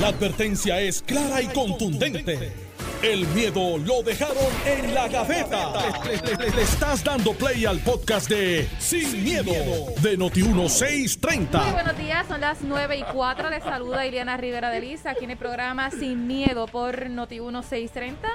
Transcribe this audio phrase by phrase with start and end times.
[0.00, 2.52] La advertencia es clara y contundente.
[3.00, 4.36] El miedo lo dejaron
[4.66, 5.72] en la gaveta.
[6.04, 9.52] Le, estás dando play al podcast de Sin, miedo,
[10.00, 11.72] de Muy Noti1630.
[11.72, 13.50] buenos días, son las 9 y 4.
[13.50, 18.28] Les saluda Iliana Rivera de Lisa aquí en el programa Sin Miedo por Noti 1630.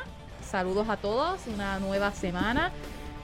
[0.50, 2.72] Saludos a todos, una nueva semana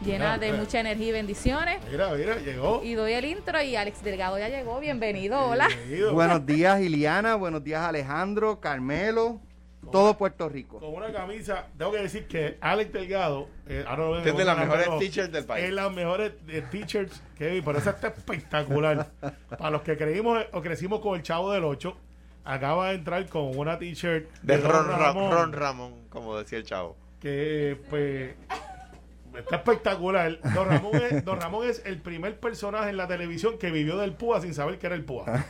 [0.05, 0.63] llena Mira, de mira.
[0.63, 1.79] mucha energía y bendiciones.
[1.91, 2.81] Mira, mira, llegó.
[2.83, 4.79] Y doy el intro y Alex Delgado ya llegó.
[4.79, 5.67] Bienvenido, hola.
[5.67, 6.13] Bienvenido.
[6.13, 7.35] Buenos días, Iliana.
[7.35, 9.39] Buenos días, Alejandro, Carmelo,
[9.91, 10.79] todo Puerto Rico.
[10.79, 14.45] Con una camisa, tengo que decir que Alex Delgado, eh, ahora lo ven es de
[14.45, 15.65] las mejores t-shirts del país.
[15.65, 19.07] Es las mejores eh, t-shirts que vi, por eso está espectacular.
[19.49, 21.95] Para los que creímos o crecimos con el Chavo del 8,
[22.45, 25.31] acaba de entrar con una t-shirt De Ron, Ramón.
[25.31, 26.95] Ron Ramón, como decía el chavo.
[27.19, 28.35] que pues
[29.41, 30.39] está espectacular.
[30.53, 34.13] Don Ramón, es, Don Ramón es el primer personaje en la televisión que vivió del
[34.13, 35.45] PUA sin saber que era el PUA.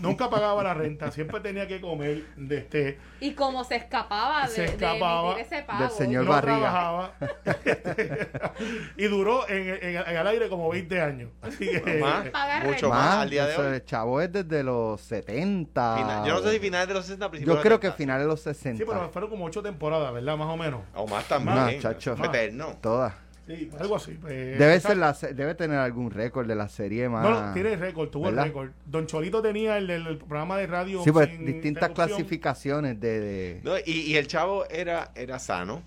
[0.00, 4.48] Nunca pagaba la renta, siempre tenía que comer de este Y como se escapaba de,
[4.54, 5.80] Se escapaba emitir ese pago.
[5.82, 6.58] del señor no Barriga.
[6.58, 7.14] trabajaba
[8.96, 11.30] y duró en, en- en el aire como 20 años.
[11.42, 12.88] Así que Más, Pagar mucho renta.
[12.88, 13.74] más al día de eso, hoy.
[13.74, 15.96] el chavo es desde los 70.
[15.96, 17.96] Final- yo no sé si finales de los 60 principios Yo creo que 70.
[17.96, 18.78] finales de los 60.
[18.78, 20.36] sí, pero fueron como 8 temporadas, ¿verdad?
[20.36, 20.80] Más o menos.
[20.94, 21.56] O más también.
[21.56, 22.16] Más, chacho.
[22.22, 22.76] Eterno.
[22.80, 23.01] Todas.
[23.46, 24.12] Sí, algo así.
[24.12, 27.24] pues, Debe, ser la, debe tener algún récord de la serie más.
[27.24, 28.44] No, no, tiene récord, tuvo ¿verdad?
[28.44, 28.70] el récord.
[28.86, 31.02] Don Cholito tenía el del programa de radio.
[31.02, 33.20] Sí, pues distintas clasificaciones de.
[33.20, 35.82] de- No, y, y el chavo era, era sano,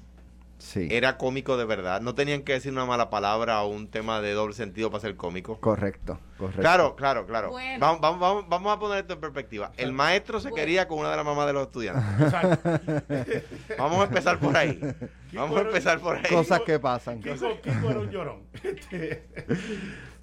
[0.57, 2.01] sí, era cómico de verdad.
[2.01, 5.15] No tenían que decir una mala palabra o un tema de doble sentido para ser
[5.15, 5.59] cómico.
[5.59, 6.61] correcto, correcto.
[6.61, 7.49] Claro, claro, claro.
[7.51, 7.79] Bueno.
[7.79, 9.71] Vamos, vamos, vamos, vamos a poner esto en perspectiva.
[9.77, 10.61] El maestro se Bueno.
[10.63, 12.03] quería con una de las mamás de los estudiantes.
[13.77, 14.79] Vamos a empezar por ahí.
[15.33, 16.23] Vamos a empezar por ahí.
[16.29, 17.21] Cosas que pasan.
[17.21, 18.43] Kiko, Kiko era un llorón.
[18.63, 19.25] Este,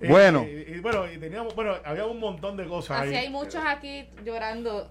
[0.00, 0.44] eh, Bueno.
[0.44, 3.27] y, y bueno, y teníamos, bueno, había un montón de cosas Así ahí.
[3.27, 4.91] hay muchos aquí llorando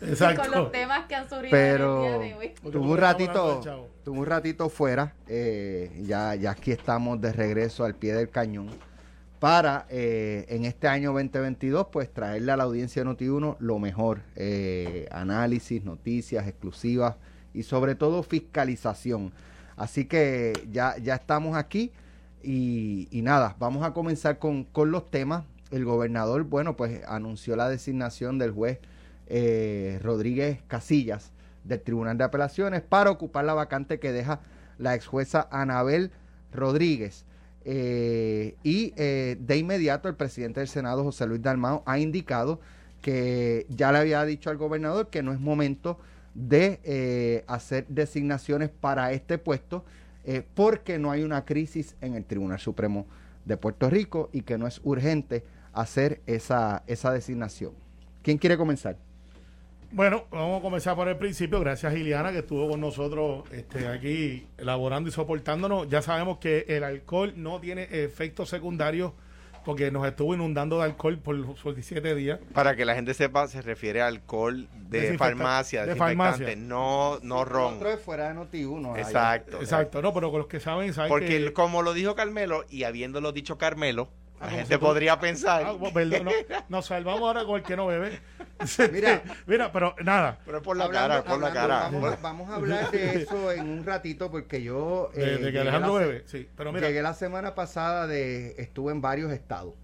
[0.00, 0.42] Exacto.
[0.42, 2.54] con los temas que han surgido Pero en el día de hoy.
[2.62, 5.14] Porque tuve un ratito, tuve un ratito fuera.
[5.28, 8.68] eh, ya, ya aquí estamos de regreso al pie del cañón
[9.38, 14.22] para eh, en este año 2022 pues traerle a la audiencia de Noti1 lo mejor,
[14.34, 17.16] eh, análisis, noticias exclusivas
[17.52, 19.32] y sobre todo fiscalización.
[19.76, 21.92] Así que ya, ya estamos aquí
[22.42, 25.44] y, y nada, vamos a comenzar con, con los temas.
[25.70, 28.78] El gobernador, bueno, pues anunció la designación del juez
[29.26, 31.32] eh, Rodríguez Casillas
[31.64, 34.40] del Tribunal de Apelaciones para ocupar la vacante que deja
[34.78, 36.10] la ex jueza Anabel
[36.52, 37.24] Rodríguez.
[37.64, 42.60] Eh, y eh, de inmediato el presidente del Senado, José Luis Dalmao, ha indicado
[43.02, 45.98] que ya le había dicho al gobernador que no es momento
[46.34, 49.84] de hacer designaciones para este puesto
[50.54, 53.06] porque no hay una crisis en el Tribunal Supremo
[53.46, 57.72] de Puerto Rico y que no es urgente hacer esa, esa designación.
[58.22, 58.98] ¿Quién quiere comenzar?
[59.92, 61.60] Bueno, vamos a comenzar por el principio.
[61.60, 65.88] Gracias, Iliana, que estuvo con nosotros este, aquí elaborando y soportándonos.
[65.88, 69.12] Ya sabemos que el alcohol no tiene efectos secundarios
[69.64, 72.38] porque nos estuvo inundando de alcohol por los por 17 días.
[72.52, 76.54] Para que la gente sepa, se refiere a alcohol de Desinfecta- farmacia, de farmacia.
[76.56, 77.74] no, no ron.
[77.74, 78.92] Otro es fuera de Noti1.
[78.92, 79.00] allá.
[79.00, 79.60] Exacto.
[79.60, 81.52] Exacto, no, pero con los que saben, saben Porque que...
[81.52, 84.08] como lo dijo Carmelo, y habiéndolo dicho Carmelo,
[84.40, 85.62] la gente si tú- podría pensar.
[85.66, 86.30] Ah, bueno, perdón, no,
[86.68, 88.20] nos salvamos ahora con el que no bebe.
[88.92, 89.22] Mira.
[89.46, 90.38] Mira, pero nada.
[90.44, 91.78] pero es por la Hablando- cara, por la hablando- cara.
[91.90, 95.10] Vamos, a- vamos a hablar de eso en un ratito porque yo...
[95.14, 96.48] De, eh, de que llegué Alejandro bebe, sí.
[96.56, 99.74] Pero mira, Llegué la semana pasada de estuve en varios estados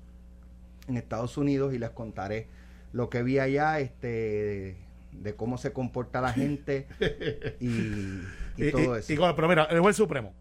[0.89, 2.49] en Estados Unidos y les contaré
[2.93, 4.77] lo que vi allá este de,
[5.13, 6.89] de cómo se comporta la gente
[7.61, 8.21] y,
[8.57, 9.13] y todo eso.
[9.13, 10.35] y pero mira, el juez supremo.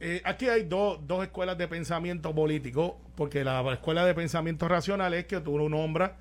[0.00, 5.26] Eh, aquí hay dos, escuelas de pensamiento político, porque la escuela de pensamiento racional es
[5.26, 6.12] que tú lo nombras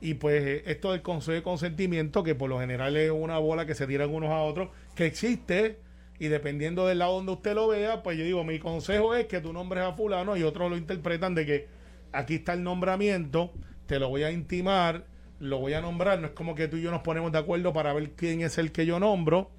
[0.00, 3.74] y pues esto del consejo de consentimiento, que por lo general es una bola que
[3.74, 5.80] se tiran unos a otros, que existe
[6.18, 9.40] y dependiendo del lado donde usted lo vea, pues yo digo, mi consejo es que
[9.40, 11.68] tú nombres a fulano y otros lo interpretan de que
[12.12, 13.52] aquí está el nombramiento,
[13.86, 15.04] te lo voy a intimar,
[15.40, 17.72] lo voy a nombrar, no es como que tú y yo nos ponemos de acuerdo
[17.72, 19.50] para ver quién es el que yo nombro.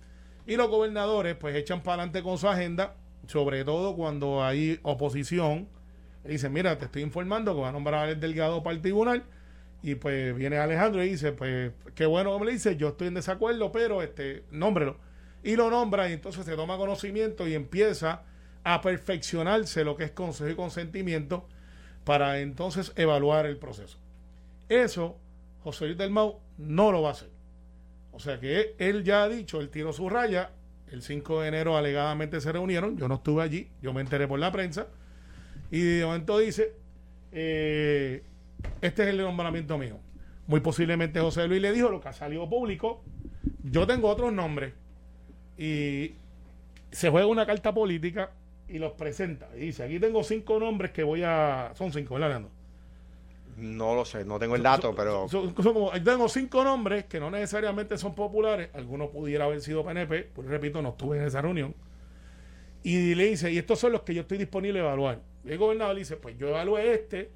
[0.47, 2.95] Y los gobernadores pues echan para adelante con su agenda,
[3.27, 5.67] sobre todo cuando hay oposición.
[6.23, 9.23] Dicen, mira, te estoy informando que va a nombrar el Delgado para el tribunal.
[9.81, 13.71] Y pues viene Alejandro y dice, pues qué bueno me dice, yo estoy en desacuerdo,
[13.71, 14.97] pero este, nómbrelo.
[15.43, 18.23] Y lo nombra y entonces se toma conocimiento y empieza
[18.63, 21.47] a perfeccionarse lo que es consejo y consentimiento
[22.03, 23.97] para entonces evaluar el proceso.
[24.67, 25.17] Eso
[25.63, 27.29] José Luis del Mau no lo va a hacer.
[28.11, 30.51] O sea que él ya ha dicho, él tiró su raya,
[30.91, 34.39] el 5 de enero alegadamente se reunieron, yo no estuve allí, yo me enteré por
[34.39, 34.87] la prensa,
[35.71, 36.73] y de momento dice,
[37.31, 38.23] eh,
[38.81, 39.99] este es el nombramiento mío.
[40.47, 43.03] Muy posiblemente José Luis le dijo lo que ha salido público.
[43.63, 44.73] Yo tengo otros nombres.
[45.57, 46.13] Y
[46.91, 48.31] se juega una carta política
[48.69, 49.49] y los presenta.
[49.55, 51.71] Y dice, aquí tengo cinco nombres que voy a...
[51.75, 52.51] Son cinco, ¿verdad, Leandro?
[53.57, 57.19] No lo sé, no tengo el dato, pero Son- son como- tengo cinco nombres que
[57.19, 58.69] no necesariamente son populares.
[58.73, 60.29] Algunos pudiera haber sido PNP.
[60.33, 61.73] Pues repito, no estuve en esa reunión.
[62.83, 65.21] Y le dice, y estos son los que yo estoy disponible a evaluar.
[65.43, 67.31] Y el gobernador le dice, pues yo evalué este,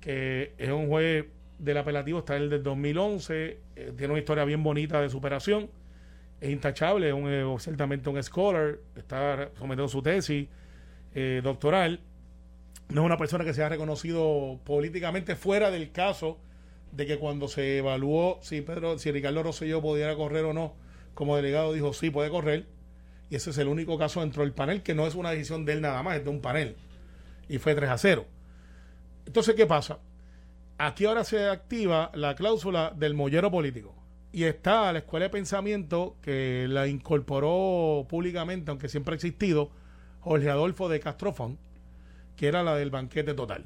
[0.00, 1.26] que es un juez
[1.58, 5.68] del apelativo, está el del 2011, eh, tiene una historia bien bonita de superación,
[6.40, 10.48] es intachable, es un, eh, ciertamente un scholar, está sometiendo su tesis
[11.14, 12.00] eh, doctoral,
[12.88, 16.38] no es una persona que se ha reconocido políticamente fuera del caso
[16.92, 20.74] de que cuando se evaluó si Pedro, si Ricardo Rosselló pudiera correr o no,
[21.14, 22.66] como delegado dijo sí puede correr,
[23.28, 25.72] y ese es el único caso dentro del panel que no es una decisión de
[25.72, 26.76] él nada más, es de un panel,
[27.48, 28.26] y fue 3 a 0.
[29.26, 29.98] Entonces, ¿qué pasa?
[30.78, 33.94] Aquí ahora se activa la cláusula del mollero político.
[34.32, 39.70] Y está la escuela de pensamiento que la incorporó públicamente, aunque siempre ha existido,
[40.20, 41.58] Jorge Adolfo de Castrofón,
[42.36, 43.64] que era la del banquete total.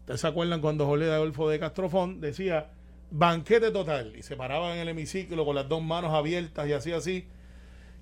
[0.00, 2.70] ¿Ustedes se acuerdan cuando Jorge Adolfo de Castrofón decía
[3.10, 4.14] banquete total?
[4.16, 7.28] Y se paraba en el hemiciclo con las dos manos abiertas y así, así.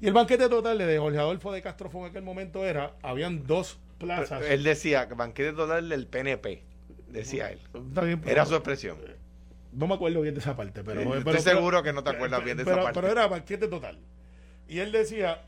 [0.00, 3.78] Y el banquete total de Jorge Adolfo de Castrofón en aquel momento era, habían dos
[3.98, 4.44] plazas.
[4.48, 6.62] él decía que banquete total del PNP,
[7.08, 7.60] decía él.
[7.74, 8.98] Bien, Era su expresión.
[9.72, 11.00] No me acuerdo bien de esa parte, pero...
[11.00, 13.00] Estoy pero- seguro que no te acuerdas bien de esa parte.
[13.00, 13.98] Pero era banquete total.
[14.68, 15.42] Y él decía,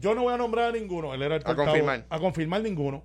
[0.00, 1.14] yo no voy a nombrar a ninguno.
[1.14, 2.06] Él era el A portavoz, confirmar.
[2.08, 3.04] A confirmar ninguno.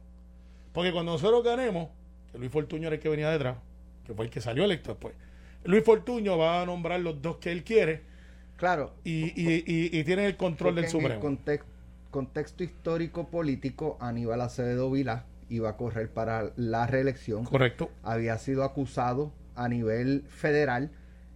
[0.73, 1.89] Porque cuando nosotros ganemos,
[2.31, 3.57] que Luis Fortuño era el que venía detrás,
[4.05, 5.13] que fue el que salió electo después,
[5.63, 8.01] Luis Fortuño va a nombrar los dos que él quiere
[8.57, 8.93] Claro.
[9.03, 11.65] y, y, y, y tiene el control del porque en el context-
[12.11, 17.43] contexto histórico político, Aníbal Acevedo Vilá iba a correr para la reelección.
[17.45, 17.89] Correcto.
[18.03, 20.91] había sido acusado a nivel federal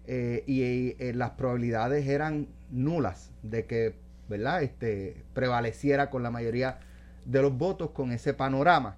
[0.07, 0.61] eh, y
[1.03, 3.95] eh, las probabilidades eran nulas de que
[4.29, 6.79] verdad este prevaleciera con la mayoría
[7.25, 8.97] de los votos con ese panorama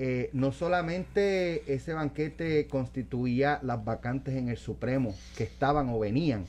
[0.00, 6.46] Eh, no solamente ese banquete constituía las vacantes en el Supremo que estaban o venían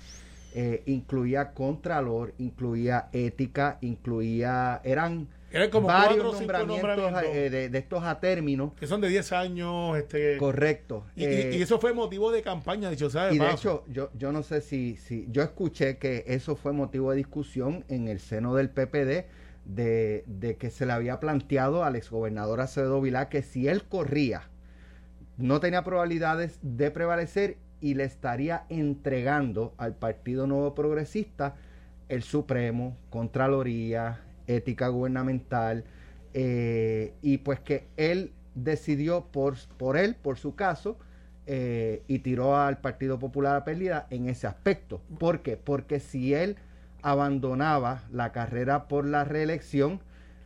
[0.54, 5.28] eh, incluía contralor incluía ética incluía eran
[5.72, 7.24] como varios nombramientos nombramientos.
[7.36, 9.98] eh, de, de estos a término Que son de 10 años.
[9.98, 13.50] este correcto y, Eh, y eso fue motivo de campaña, dicho sea de y de
[13.50, 17.84] hecho, yo, yo no sé si, si yo escuché que eso fue motivo de discusión
[17.90, 19.26] en el seno del PPD
[19.66, 20.24] de,
[20.60, 24.44] que se le había planteado al exgobernador Acevedo Vilá que si él corría
[25.38, 31.56] no tenía probabilidades de prevalecer y le estaría entregando al Partido Nuevo Progresista
[32.10, 35.86] el Supremo, Contraloría, Ética Gubernamental,
[36.34, 40.98] eh, y pues que él decidió por, por él, por su caso,
[41.46, 45.02] eh, y tiró al Partido Popular a pérdida en ese aspecto.
[45.18, 45.58] ¿Por qué?
[45.58, 46.58] Porque si él
[47.02, 50.02] abandonaba la carrera por la reelección,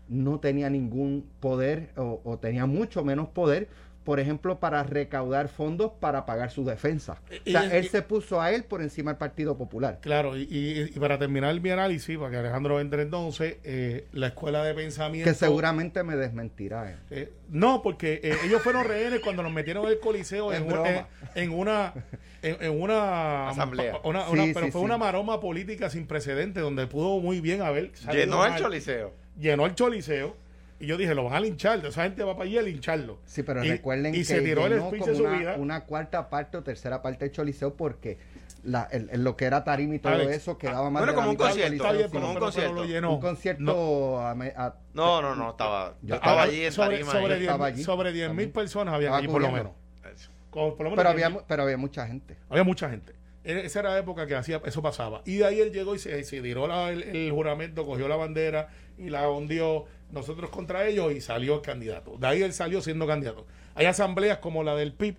[0.10, 3.70] no tenía ningún poder o, o tenía mucho menos poder,
[4.04, 7.18] por ejemplo, para recaudar fondos para pagar su defensa.
[7.26, 10.00] O sea, Y- él y- se puso a él por encima del Partido Popular.
[10.02, 14.28] Claro, y, y- y para terminar mi análisis, para que Alejandro entre entonces, eh, la
[14.28, 15.30] escuela de pensamiento...
[15.30, 16.98] Que seguramente me desmentirá él.
[17.12, 20.64] Eh, no, porque eh, ellos fueron rehenes cuando nos metieron en el coliseo en, En
[20.64, 20.90] un- broma.
[20.90, 21.06] en-
[21.36, 21.94] en una
[22.42, 24.00] en, en una Asamblea.
[24.04, 24.86] una- Sí, una- pero sí, fue sí.
[24.86, 28.62] una maroma política sin precedentes donde pudo muy bien haber Llenó el mal.
[28.62, 29.14] choliseo.
[29.40, 30.36] llenó el choliseo
[30.80, 33.44] y yo dije lo van a linchar esa gente va para allí a lincharlo Sí,
[33.44, 36.30] pero Y- recuerden y que se tiró el speech de su una, vida una cuarta
[36.30, 38.18] parte o tercera parte del Choliseo porque
[38.64, 41.16] la, el- el- lo que era tarima y todo Alex, eso quedaba más bueno, de
[41.16, 42.74] como la un concierto, pero- como un concierto.
[42.76, 43.14] lo llenó.
[43.16, 44.20] un concierto No.
[44.20, 45.96] a a- No, no, no, estaba.
[46.02, 47.12] Yo estaba Ah, allí en sobre, tarima.
[47.12, 47.40] sobre ahí.
[47.42, 49.74] 10 Estaba allí, sobre 10 mil personas había allí por lo menos.
[50.14, 50.30] Eso.
[50.52, 51.26] Por lo menos pero 10.000.
[51.26, 53.14] había pero había mucha gente Había mucha gente.
[53.44, 55.22] Esa era la época que hacía eso pasaba.
[55.26, 59.10] Y de ahí él llegó y se, se tiró el, juramento, cogió la bandera y
[59.10, 62.16] la hundió nosotros contra ellos y salió el candidato.
[62.18, 63.46] De ahí él salió siendo candidato.
[63.76, 65.18] Hay asambleas como la del PIB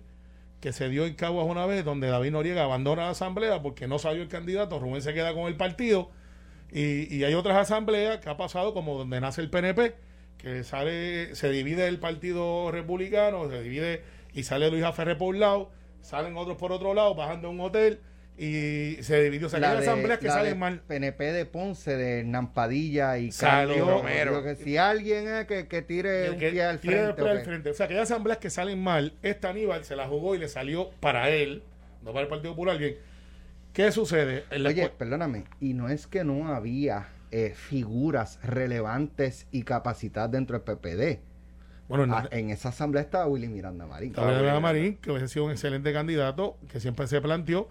[0.59, 3.99] que se dio en Caguas una vez, donde David Noriega abandona la asamblea porque no
[3.99, 6.09] salió el candidato, Rubén se queda con el partido.
[6.71, 9.93] Y, y hay otras asambleas que ha pasado como donde nace el PNP,
[10.39, 14.01] que sale, se divide el partido republicano, se divide
[14.33, 15.69] y sale Luis Aferre por un lado,
[16.01, 17.99] salen otros por otro lado, bajan de un hotel
[18.37, 19.47] y se dividió.
[19.47, 20.81] O sea, hay de- asambleas que la salen de mal.
[20.81, 24.43] PNP de Ponce de Nampadilla y Carlos Romero.
[24.43, 27.43] que si alguien eh, que, que tire un que pie al frente pie al ok.
[27.45, 27.69] frente.
[27.69, 29.13] O sea, que hay asambleas que salen mal.
[29.21, 31.63] Esta Aníbal se la jugó y le salió para él,
[32.03, 32.77] no para el Partido Popular.
[32.77, 32.95] Bien.
[33.73, 34.43] ¿Qué sucede?
[34.51, 40.31] En la Oye, perdóname, y no es que no había eh, figuras relevantes y capacitadas
[40.31, 41.19] dentro del PPD.
[41.89, 44.09] bueno, en- Ah, en esa asamblea estaba Willy Miranda Marín.
[44.09, 47.67] Estaba Elena Marín, que hubiese sido un excelente candidato, que siempre se planteó.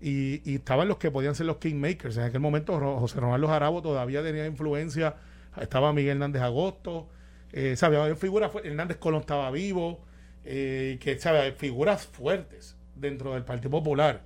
[0.00, 2.16] Y, estaban los que podían ser los kingmakers.
[2.16, 5.16] En aquel momento José Ronaldo Jarabo todavía tenía influencia,
[5.60, 7.08] estaba Miguel Hernández Agosto,
[7.52, 7.96] eh, ¿sabe?
[7.96, 10.04] Había figuras, Hernández Colón estaba vivo,
[10.44, 11.52] eh, que ¿sabe?
[11.52, 14.22] Figuras fuertes dentro del Partido Popular.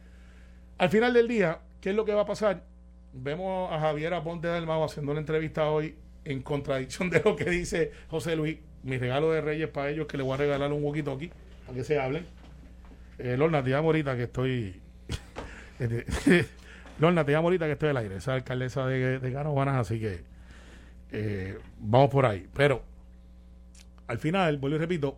[0.79, 2.65] Al final del día, ¿qué es lo que va a pasar?
[3.13, 7.51] Vemos a Javier Aponte del Mago haciendo una entrevista hoy en contradicción de lo que
[7.51, 8.59] dice José Luis.
[8.83, 11.31] Mi regalo de Reyes para ellos, que le voy a regalar un walkie-talkie
[11.67, 12.27] para que se hablen.
[13.19, 14.81] Eh, Lorna, te ahorita que estoy.
[15.81, 16.47] Este,
[16.99, 18.17] Lorna, te llamo ahorita que estoy al aire.
[18.17, 20.23] Esa alcaldesa de, de así que
[21.13, 22.47] eh, vamos por ahí.
[22.55, 22.83] Pero
[24.07, 25.17] al final, vuelvo y repito,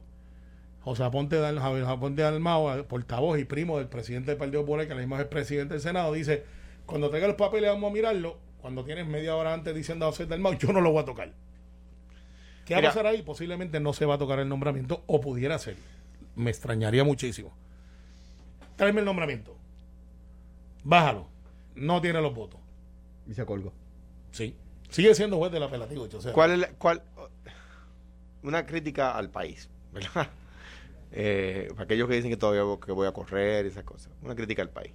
[0.82, 5.20] José Aponte Javier Aponte Dalmao, portavoz y primo del presidente del Partido Popular, que además
[5.20, 6.44] es presidente del Senado, dice:
[6.86, 8.38] Cuando traiga los papeles, vamos a mirarlo.
[8.60, 11.32] Cuando tienes media hora antes diciendo a José Dalmao, yo no lo voy a tocar.
[12.64, 13.22] ¿Qué va a pasar ahí?
[13.22, 15.74] Posiblemente no se va a tocar el nombramiento, o pudiera ser.
[16.36, 17.52] Me extrañaría muchísimo.
[18.76, 19.56] Tráeme el nombramiento.
[20.84, 21.28] Bájalo.
[21.74, 22.60] No tiene los votos.
[23.26, 23.72] Y se colgó.
[24.32, 24.56] Sí.
[24.90, 26.06] Sigue siendo juez del apelativo.
[26.12, 27.02] o sea, ¿Cuál es la- cuál,
[28.42, 30.28] una crítica al país, ¿verdad?
[31.14, 34.10] Eh, para aquellos que dicen que todavía vo- que voy a correr y esas cosas.
[34.22, 34.94] Una crítica al país.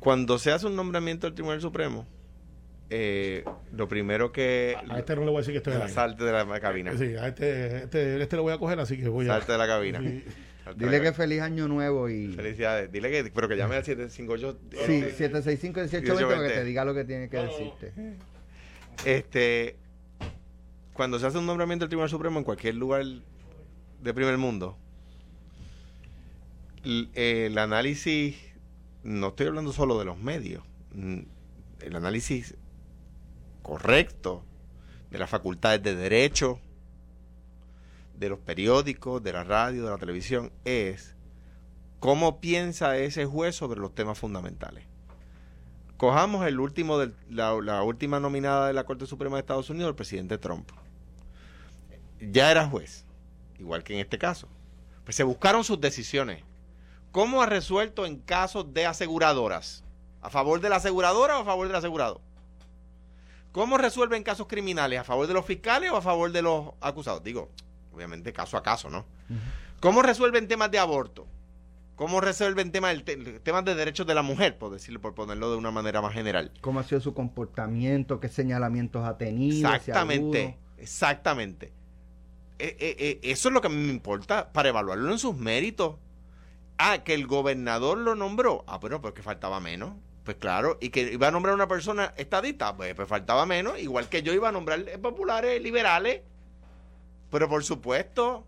[0.00, 2.06] Cuando se hace un nombramiento del Tribunal Supremo,
[2.90, 3.42] eh,
[3.72, 4.76] lo primero que...
[4.90, 6.92] A este no le voy a decir que estoy en la Salte de la cabina.
[6.96, 9.28] Sí, a este, este, este lo voy a coger, así que voy a.
[9.30, 10.00] Salte de la cabina.
[10.00, 10.22] Sí.
[10.76, 12.32] Dile que feliz año nuevo y...
[12.34, 12.90] Felicidades.
[12.90, 14.58] Dile que, pero que llame al 758.
[14.86, 17.92] Sí, este, 765-1820 para que te diga lo que tiene que decirte.
[19.04, 19.76] Este,
[20.94, 24.78] cuando se hace un nombramiento del Tribunal Supremo en cualquier lugar de primer mundo,
[26.84, 28.36] l- el análisis,
[29.02, 30.62] no estoy hablando solo de los medios,
[30.94, 32.54] el análisis
[33.62, 34.44] correcto
[35.10, 36.58] de las facultades de derecho,
[38.16, 41.16] de los periódicos, de la radio, de la televisión, es
[42.00, 44.86] cómo piensa ese juez sobre los temas fundamentales.
[45.96, 46.98] Cojamos el último
[47.30, 50.70] la, la última nominada de la Corte Suprema de Estados Unidos, el presidente Trump.
[52.20, 53.04] Ya era juez,
[53.58, 54.48] igual que en este caso.
[55.04, 56.42] Pues se buscaron sus decisiones.
[57.12, 59.84] ¿Cómo ha resuelto en casos de aseguradoras?
[60.20, 62.20] ¿A favor de la aseguradora o a favor del asegurado?
[63.52, 64.98] ¿Cómo resuelve en casos criminales?
[64.98, 67.22] ¿A favor de los fiscales o a favor de los acusados?
[67.22, 67.50] Digo,
[67.94, 69.04] obviamente caso a caso, ¿no?
[69.80, 71.26] ¿Cómo resuelve en temas de aborto?
[71.96, 75.14] ¿Cómo resuelve en temas, el te- temas de derechos de la mujer, por decirlo, por
[75.14, 76.50] ponerlo de una manera más general?
[76.60, 78.18] ¿Cómo ha sido su comportamiento?
[78.18, 79.72] ¿Qué señalamientos ha tenido?
[79.72, 81.72] Exactamente, exactamente.
[82.58, 85.36] Eh, eh, eh, eso es lo que a mí me importa para evaluarlo en sus
[85.36, 85.96] méritos.
[86.78, 88.64] Ah, que el gobernador lo nombró.
[88.66, 89.92] Ah, pero pues que faltaba menos.
[90.24, 93.78] Pues claro, y que iba a nombrar una persona estadista, pues, pues faltaba menos.
[93.78, 96.22] Igual que yo iba a nombrar populares, liberales.
[97.34, 98.46] Pero por supuesto,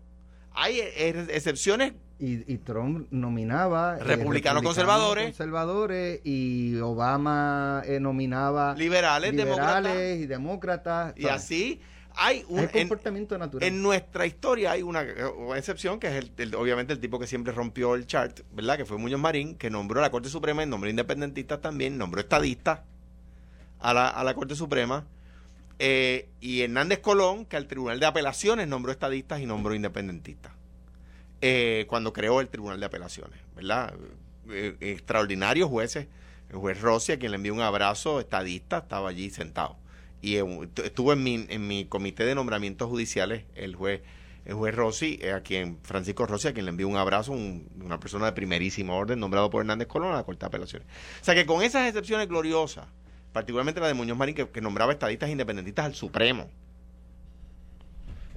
[0.53, 3.97] hay eh, excepciones Y, y Trump nominaba...
[3.99, 5.25] eh, Republicanos conservadores.
[5.25, 9.83] conservadores y Obama eh, nominaba liberales, demócratas.
[9.83, 11.13] liberales y demócratas.
[11.17, 11.35] Y ¿sabes?
[11.35, 11.81] así
[12.15, 12.61] hay un...
[12.61, 13.67] En- comportamiento natural.
[13.67, 15.05] En nuestra historia hay una,
[15.37, 18.77] una excepción, que es el, el- obviamente el tipo que siempre rompió el chart, ¿verdad?
[18.77, 22.21] Que fue Muñoz Marín, que nombró a la Corte Suprema, y nombró independentistas también, nombró
[22.21, 22.79] estadistas
[23.79, 25.05] a la, a la Corte Suprema.
[25.79, 30.51] Eh, y Hernández Colón, que al Tribunal de Apelaciones nombró estadistas y nombró independentistas.
[31.41, 33.93] Eh, cuando creó el Tribunal de Apelaciones, ¿verdad?
[34.49, 36.07] Eh, extraordinarios jueces.
[36.49, 39.77] El juez Rossi, a quien le envió un abrazo, estadista, estaba allí sentado
[40.21, 40.45] y eh,
[40.83, 44.01] estuvo en mi, en mi comité de nombramientos judiciales el juez
[44.45, 47.67] el juez Rossi, eh, a quien Francisco Rossi, a quien le envió un abrazo, un-
[47.83, 50.87] una persona de primerísimo orden, nombrado por Hernández Colón a la Corte de Apelaciones.
[51.21, 52.85] O sea que con esas excepciones gloriosas,
[53.33, 56.49] particularmente la de Muñoz Marín, que, que nombraba estadistas independentistas al Supremo,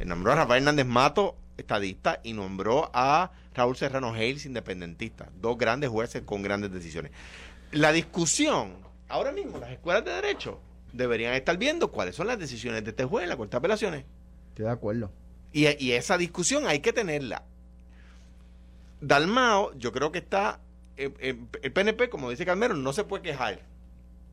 [0.05, 5.29] nombró a Rafael Hernández Mato, estadista, y nombró a Raúl Serrano Hales, independentista.
[5.41, 7.13] Dos grandes jueces con grandes decisiones.
[7.73, 8.77] La discusión,
[9.09, 10.61] ahora mismo, las escuelas de derecho
[10.93, 14.05] deberían estar viendo cuáles son las decisiones de este juez en la Corte de Apelaciones.
[14.49, 15.13] Estoy de acuerdo.
[15.53, 17.45] Y, y esa discusión hay que tenerla.
[19.01, 20.61] Dalmao, yo creo que está.
[20.97, 23.61] eh, eh, el PNP, como dice Calmero, no se puede quejar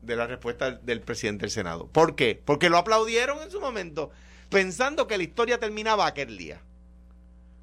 [0.02, 1.88] de la respuesta del, presidente del Senado.
[1.88, 2.40] ¿Por qué?
[2.44, 4.10] Porque lo aplaudieron en su momento,
[4.50, 6.60] pensando que la historia terminaba aquel día.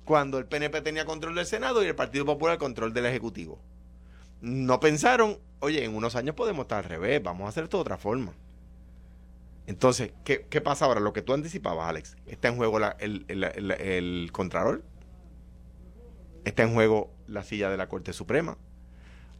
[0.03, 3.59] Cuando el PNP tenía control del Senado y el Partido Popular control del Ejecutivo.
[4.41, 7.81] No pensaron, oye, en unos años podemos estar al revés, vamos a hacer esto de
[7.81, 8.33] otra forma.
[9.67, 10.99] Entonces, ¿qué, qué pasa ahora?
[10.99, 14.83] Lo que tú anticipabas, Alex, está en juego el, el, el- el Contralor,
[16.43, 18.57] está en juego la silla de la Corte Suprema,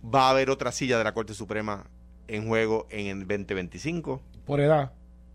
[0.04, 1.86] va a haber otra silla de la Corte Suprema
[2.28, 4.92] en juego en el 2025, Por edad.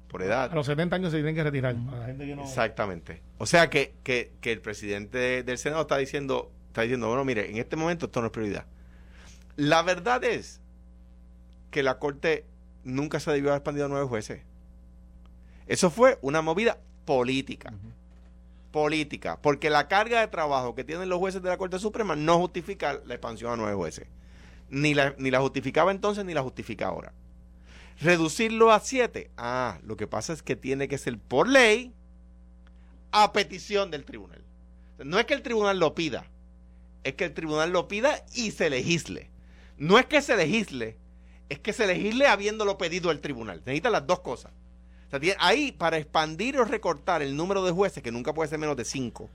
[0.09, 0.52] por A edad.
[0.52, 1.75] los 70 años se tienen que retirar.
[1.87, 3.23] Para la gente que no- Exactamente.
[3.38, 7.50] O sea que, que, que el presidente del Senado está diciendo, está diciendo, bueno, mire,
[7.50, 8.66] en este momento esto no es prioridad.
[9.56, 10.61] La verdad es
[11.70, 12.44] que la Corte
[12.85, 14.42] nunca se debió haber expandido a nueve jueces.
[15.66, 17.73] Eso fue una movida política.
[18.73, 19.38] Política.
[19.42, 23.00] Porque la carga de trabajo que tienen los jueces de la Corte Suprema no justifica
[23.04, 24.06] la expansión a nueve jueces.
[24.71, 27.12] Ni la, ni la justificaba entonces ni la justifica ahora.
[28.00, 29.31] Reducirlo a siete.
[29.37, 31.93] Ah, lo que pasa es que tiene que ser por ley
[33.12, 34.43] a petición del tribunal.
[35.05, 36.27] No es que el tribunal lo pida,
[37.05, 39.31] es que el tribunal lo pida y se legisle.
[39.77, 40.99] No es que se legisle,
[41.49, 43.62] es que se legisle habiéndolo pedido el tribunal.
[43.65, 44.53] Necesita las dos cosas.
[45.39, 48.85] Ahí, para expandir o recortar el número de jueces, que nunca puede ser menos de
[48.85, 49.29] cinco,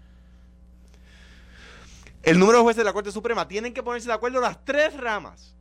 [2.26, 4.96] el número de jueces de la Corte Suprema tienen que ponerse de acuerdo las tres
[5.00, 5.56] ramas.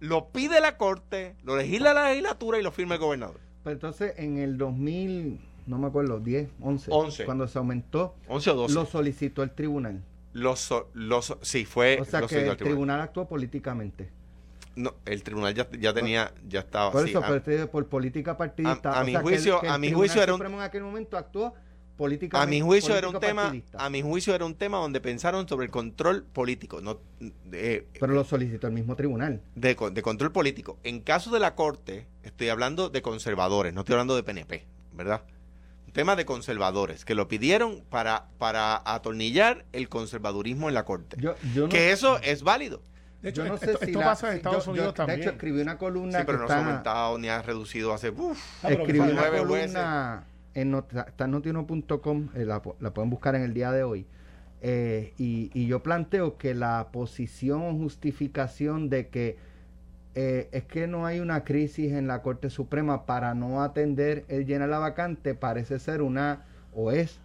[0.00, 3.40] Lo pide la Corte, lo legisla la legislatura y lo firma el gobernador.
[3.64, 7.24] Pero entonces, en el 2000, no me acuerdo, 10, 11, 11.
[7.24, 8.74] cuando se aumentó, 11 o 12.
[8.74, 10.02] lo solicitó el tribunal.
[10.34, 11.98] Los, los, sí, fue.
[12.00, 14.10] O sea que el tribunal actuó políticamente.
[14.76, 16.92] No, el tribunal ya, ya tenía, ya estaba.
[16.92, 18.92] Por sí, eso, ah, pero usted dice por política partidista.
[18.92, 20.58] A- a mi sea, que el- juicio- que el a mi juicio era un- Supremo
[20.58, 21.54] en aquel momento actuó
[21.96, 22.50] a políticamente.
[22.54, 25.72] mi juicio era un tema, a mi juicio era un tema donde pensaron sobre el
[25.72, 26.98] control político, no
[27.44, 29.40] de, Pero lo solicitó el mismo tribunal.
[29.54, 30.78] de, con- de control político.
[30.84, 35.22] En caso de la corte, estoy hablando de conservadores, no estoy hablando de PNP, ¿verdad?
[35.86, 41.16] Un tema de conservadores que lo pidieron para para atornillar el conservadurismo en la corte.
[41.18, 42.82] Yo, yo no, que eso es válido.
[43.22, 44.92] De hecho, yo no esto, sé si esto la- pasa en Estados yo- Unidos yo,
[44.94, 45.20] también.
[45.20, 47.40] De hecho, escribí una columna Sí, pero que no se ha está, aumentado ni ha
[47.40, 50.24] reducido hace uf, Ah, escribí una nueve columna está
[50.56, 50.70] en
[51.30, 54.06] notiuno.com, eh, la, la pueden buscar en el día de hoy.
[54.62, 59.36] eh, y, y yo planteo que la posición o justificación de que
[60.14, 64.46] eh, es que no hay una crisis en la Corte Suprema para no atender el
[64.46, 67.20] llenar la vacante parece ser una o es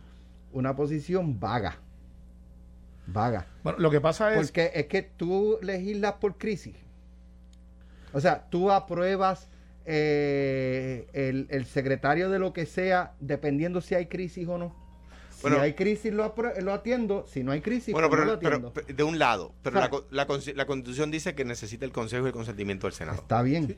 [0.52, 1.78] una posición vaga.
[3.08, 3.48] Vaga.
[3.64, 6.76] Bueno, lo que pasa es Porque es que tú legislas por crisis.
[8.14, 9.50] O sea, tú apruebas
[9.94, 14.76] eh, el, el secretario de lo que sea, dependiendo si hay crisis o no.
[15.30, 15.60] Si Bueno.
[15.60, 18.74] hay crisis lo, lo atiendo, si no hay crisis Bueno, pues no pero, lo atiendo.
[18.74, 22.28] pero de un lado, pero la, la, la constitución dice que necesita el consejo y
[22.28, 23.22] el consentimiento del Senado.
[23.22, 23.78] Está bien,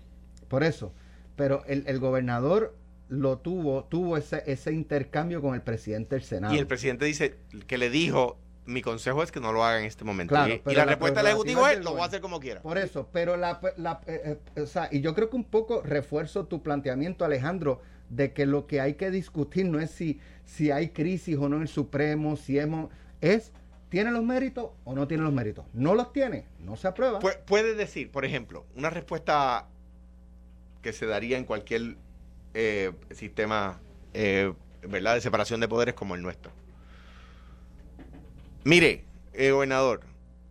[0.50, 0.94] por eso.
[1.36, 2.76] Pero el, el gobernador
[3.10, 6.54] lo tuvo, tuvo ese, ese intercambio con el presidente del Senado.
[6.54, 9.86] Y el presidente dice que le dijo, mi consejo es que no lo haga en
[9.86, 10.34] este momento.
[10.34, 12.62] Claro, y, la, la respuesta del Ejecutivo es lo voy a hacer como quiera.
[12.62, 15.82] Por eso, pero la, la- eh, eh, o sea, y yo creo que un poco
[15.82, 20.72] refuerzo tu planteamiento, Alejandro, de que lo que hay que discutir no es si, si
[20.72, 22.90] hay crisis o no en el Supremo, si hemos,
[23.22, 23.52] es,
[23.90, 25.66] ¿tiene los méritos o no tiene los méritos?
[25.74, 27.20] No los tiene, no se aprueba.
[27.20, 29.68] Pu- puede decir, por ejemplo, una respuesta
[30.82, 31.96] que se daría en cualquier
[32.54, 33.80] eh, sistema
[34.14, 34.54] eh,
[34.88, 35.16] ¿verdad?
[35.16, 36.52] de separación de poderes como el nuestro.
[38.64, 40.02] Mire, eh, gobernador,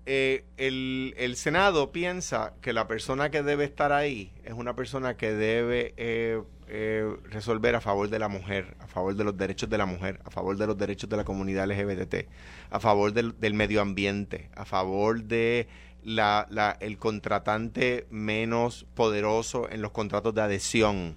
[0.05, 5.33] eh, el, Senado piensa que la persona que debe estar ahí es una persona que
[5.33, 9.79] debe eh, eh, resolver a favor de la mujer, a favor de los derechos de
[9.79, 12.27] la mujer, a favor de los derechos de la comunidad LGBT,
[12.71, 15.69] a favor del, medio ambiente, a favor de
[16.03, 21.17] la, la- el contratante menos poderoso en los contratos de adhesión,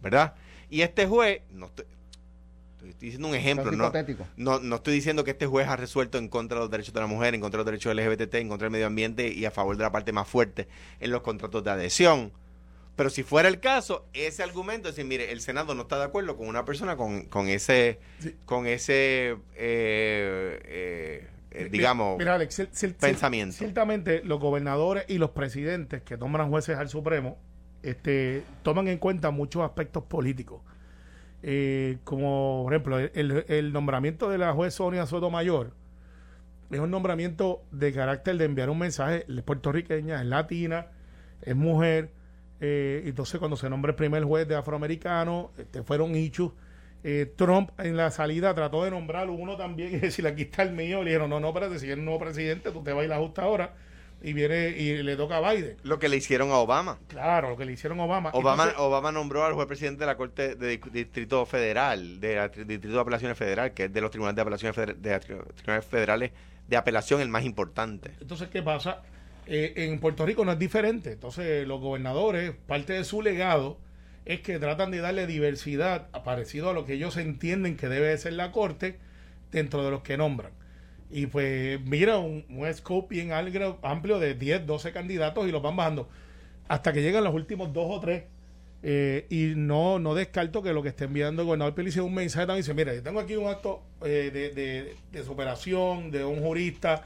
[0.00, 0.34] ¿verdad?
[0.70, 1.70] Y este juez, no
[2.88, 3.92] estoy diciendo un ejemplo, no,
[4.36, 7.00] no, no estoy diciendo que este juez ha resuelto en contra de los derechos de
[7.00, 9.50] la mujer, en contra de los derechos LGBT, en contra del medio ambiente y a
[9.50, 10.68] favor de la parte más fuerte
[11.00, 12.32] en los contratos de adhesión.
[12.96, 16.04] Pero si fuera el caso, ese argumento es decir, mire, el Senado no está de
[16.04, 18.34] acuerdo con una persona con, con ese, Sí.
[18.44, 22.62] con ese, eh, eh, digamos, Mira, Alex,
[23.00, 23.56] pensamiento.
[23.56, 27.38] Ciertamente, los gobernadores y los presidentes que nombran jueces al Supremo
[27.82, 30.60] este, toman en cuenta muchos aspectos políticos.
[31.42, 35.72] Eh, como, por ejemplo, el, el nombramiento de la juez Sonia Sotomayor
[36.70, 40.86] es un nombramiento de carácter de enviar un mensaje es puertorriqueña, es latina,
[41.42, 42.10] es mujer.
[42.60, 46.52] eh, entonces, cuando se nombra el primer juez de afroamericano, este, fueron hechos.
[47.04, 50.72] Eh, Trump en la salida trató de nombrar uno también y decirle aquí está el
[50.72, 51.02] mío.
[51.02, 53.42] Le dijeron, no, no, espérate, si un nuevo presidente, tú te vas a ir justo
[53.42, 53.74] ahora.
[54.22, 55.76] Y viene y le toca a Biden.
[55.82, 56.98] lo que le hicieron a Obama.
[57.08, 58.30] Claro, lo que le hicieron a Obama.
[58.32, 62.52] Obama, Entonces, Obama nombró al juez presidente de la Corte de Distrito Federal, de la
[62.52, 65.84] Tri- Distrito de Apelaciones Federal, que es de los tribunales de apelaciones feder- de tribunales
[65.86, 66.30] federales
[66.68, 68.12] de apelación el más importante.
[68.20, 69.02] Entonces, ¿qué pasa?
[69.46, 71.12] Eh, en Puerto Rico no es diferente.
[71.12, 73.78] Entonces, los gobernadores, parte de su legado
[74.24, 78.18] es que tratan de darle diversidad, parecido a lo que ellos entienden que debe de
[78.18, 78.98] ser la Corte,
[79.50, 80.52] dentro de los que nombran.
[81.12, 83.30] Y pues, mira, un, un scope bien
[83.82, 86.08] amplio de 10, 12 candidatos y los van bajando
[86.68, 88.24] hasta que llegan los últimos dos o tres.
[88.84, 92.14] Eh, y no, no descarto que lo que esté enviando el gobernador Pelici es un
[92.14, 92.62] mensaje también.
[92.62, 97.04] Dice, mira, yo tengo aquí un acto eh, de, de- de superación de un jurista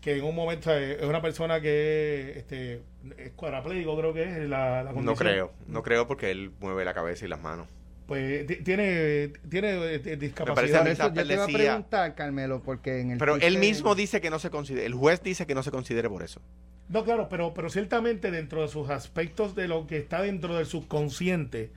[0.00, 2.82] que en un momento eh, es una persona que este,
[3.18, 6.94] es cuadraplégico, creo que es la, la No creo, no creo porque él mueve la
[6.94, 7.66] cabeza y las manos.
[8.06, 10.86] Pues ti- tiene, tiene eh, discapacidad.
[10.86, 14.30] eso yo te iba a preguntar, Carmelo, porque en el Pero él mismo dice que
[14.30, 16.40] no se considere, el juez dice que no se considere por eso.
[16.88, 20.66] No, claro, pero, pero ciertamente dentro de sus aspectos de lo que está dentro del
[20.66, 21.70] subconsciente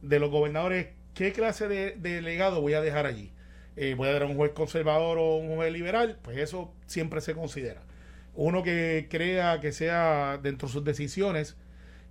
[0.00, 3.30] de los gobernadores, ¿qué clase de, de legado voy a dejar allí?
[3.76, 6.18] Eh, ¿Voy a dar a un juez conservador o un juez liberal?
[6.22, 7.82] Pues eso siempre se considera.
[8.34, 11.56] Uno que crea que sea dentro de sus decisiones,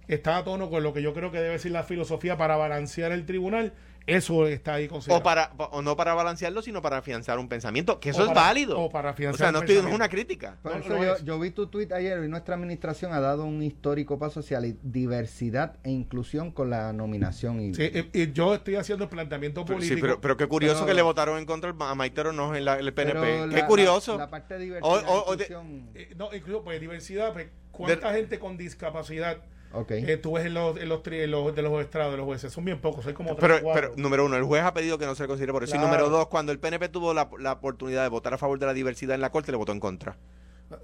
[0.08, 3.12] está a tono con lo que yo creo que debe ser la filosofía para balancear
[3.12, 3.74] el tribunal,
[4.06, 5.22] eso está ahí considerado.
[5.22, 8.34] O, para, o no para balancearlo, sino para afianzar un pensamiento, que eso O es
[8.34, 8.78] válido.
[8.78, 10.58] o para o afianzar sea, un no, estoy, no es una crítica.
[10.62, 11.24] Por No, eso yo, es.
[11.24, 14.68] yo vi tu tweet ayer y nuestra administración ha dado un histórico paso hacia la
[14.82, 17.62] diversidad e inclusión con la nominación.
[17.62, 19.96] Y, Sí, y- y yo estoy haciendo el planteamiento Pero- político.
[19.96, 22.66] Sí, pero, pero qué curioso Pero- que le votaron en contra a Maite no en
[22.66, 23.48] la, el PNP.
[23.52, 24.14] qué la- curioso.
[24.18, 25.58] La, la parte de O- diversidad o- o e de-.
[25.96, 29.38] Eh, no, incluso pues diversidad, pues, ¿cuánta gente con discapacidad
[29.74, 29.92] ok.
[29.92, 32.26] eh, tú ves en los, en los, tri- en los- de los estrados de los
[32.26, 32.52] jueces?
[32.54, 35.16] Son bien pocos, hay como Pero, pero, número uno, el juez ha pedido que no
[35.16, 35.72] se le considere por eso.
[35.74, 35.88] Claro.
[35.88, 38.66] Y número dos, cuando el PNP tuvo la, la oportunidad de votar a favor de
[38.66, 40.18] la diversidad en la corte, le votó en contra.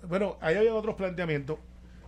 [0.08, 1.58] Bueno, ahí hay otros planteamientos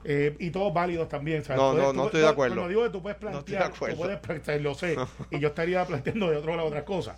[0.03, 1.43] eh, y todos válidos también.
[1.43, 1.61] ¿sabes?
[1.61, 2.55] No, no, no tú- estoy de acuerdo.
[2.55, 3.95] Cuando digo que tú puedes No estoy de plantear, acuerdo.
[3.95, 4.95] tú puedes plantear, lo sé,
[5.31, 7.17] y yo estaría planteando de otro lado otras cosas.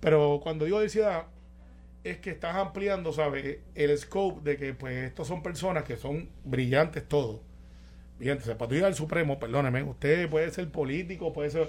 [0.00, 1.24] Pero cuando digo diversidad,
[2.04, 3.58] es que estás ampliando, ¿sabes?
[3.74, 7.40] El scope de que, pues, estos son personas que son brillantes todos.
[8.20, 11.68] O sea, para tú ir al Supremo, perdóneme, usted puede ser político, puede ser.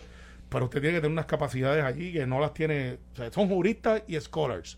[0.50, 3.00] Pero usted tiene que tener unas capacidades allí que no las tiene.
[3.14, 4.78] O sea, son juristas y scholars.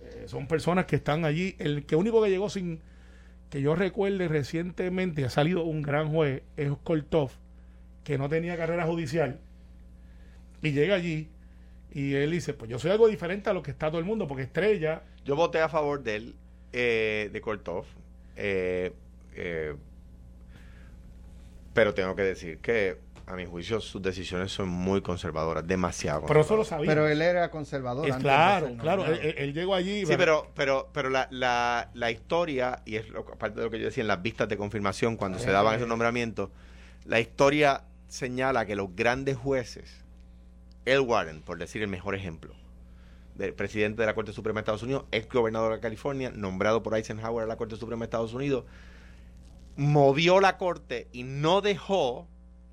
[0.00, 1.56] Eh, son personas que están allí.
[1.58, 2.80] El que único que llegó sin
[3.54, 7.30] que yo recuerde recientemente ha salido un gran juez es Kortov
[8.02, 9.38] que no tenía carrera judicial
[10.60, 11.28] y llega allí
[11.92, 14.26] y él dice pues yo soy algo diferente a lo que está todo el mundo
[14.26, 16.34] porque estrella Yo voté a favor de él,
[16.72, 17.84] eh, de Kortov,
[18.36, 18.92] eh,
[19.36, 19.76] eh,
[21.74, 26.40] pero tengo que decir que, a mi juicio, sus decisiones son muy conservadoras, demasiado pero
[26.42, 28.06] eso lo sabía Pero él era conservador.
[28.06, 31.28] Es antes de claro ser claro él, él- llegó allí Sí, pero, pero, pero la,
[31.30, 34.48] la, la historia, y es lo, parte de lo que yo decía en las vistas
[34.48, 36.50] de confirmación cuando se daban esos nombramientos,
[37.06, 40.04] la historia señala que los grandes jueces,
[40.84, 42.52] El Warren, por decir el mejor ejemplo,
[43.36, 46.94] del presidente de la Corte Suprema de Estados Unidos, ex gobernador de California, nombrado por
[46.94, 48.64] Eisenhower a la Corte Suprema de Estados Unidos,
[49.76, 52.28] movió la Corte y no dejó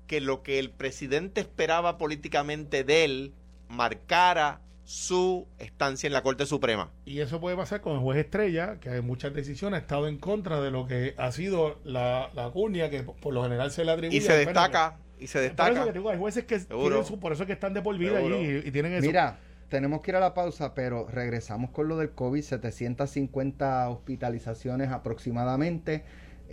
[0.06, 3.34] que lo que el presidente esperaba políticamente de él
[3.68, 6.90] marcara su estancia en la Corte Suprema.
[7.06, 10.18] y eso puede pasar con el juez estrella que en muchas decisiones ha estado en
[10.18, 13.92] contra de lo que ha sido la, la cuña que por lo general se le
[13.92, 15.84] atribuye Y se destaca, y se Por eso destaca.
[15.84, 16.88] que digo, hay jueces que Seguro.
[16.88, 18.34] tienen su, por eso es que están de por vida allí
[18.64, 19.38] y, y tienen eso Mira,
[19.68, 26.04] tenemos que ir a la pausa, pero regresamos con lo del COVID, 750 hospitalizaciones aproximadamente.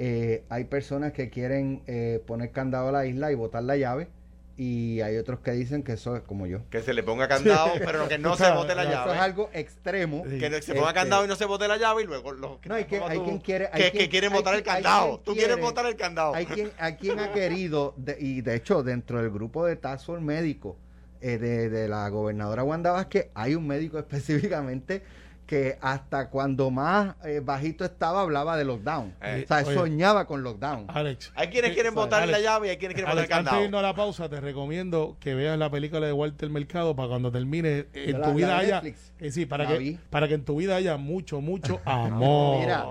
[0.01, 4.07] Eh, hay personas que quieren eh, poner candado a la isla y botar la llave,
[4.55, 6.59] y hay otros que dicen que eso es como yo.
[6.69, 9.17] Que se le ponga candado, pero que no se bote la No, Eso es llave.
[9.19, 10.23] algo extremo.
[10.29, 10.37] Sí.
[10.39, 12.75] Que se ponga Este, candado y no se bote la llave y luego los No,
[12.75, 15.07] hay que- hay quien quiere- hay que, quien- que quieren hay botar el candado.
[15.11, 16.33] quien Tú quieres quiere- botar el candado.
[16.33, 20.05] Hay quien, hay quien ha querido, de- y de hecho dentro del grupo de Task
[20.05, 20.77] Force Médico
[21.21, 25.03] eh, de, de la gobernadora Wanda Vázquez, hay un médico específicamente
[25.49, 29.15] que hasta cuando más eh, bajito estaba hablaba de lockdown.
[29.19, 29.73] Eh, o sea, oye.
[29.73, 30.85] soñaba con lockdown.
[30.89, 33.45] Alex Hay quienes quieren botar la llave y hay quienes quieren botar el antes de
[33.49, 33.63] candado.
[33.65, 37.31] irnos a la pausa, te recomiendo que veas la película de Walter Mercado para cuando
[37.31, 38.81] termine en La- tu la vida haya.
[39.19, 39.99] Eh, sí, para La que, vi.
[40.11, 42.59] para que en tu vida haya mucho, mucho amor.
[42.59, 42.85] Mira,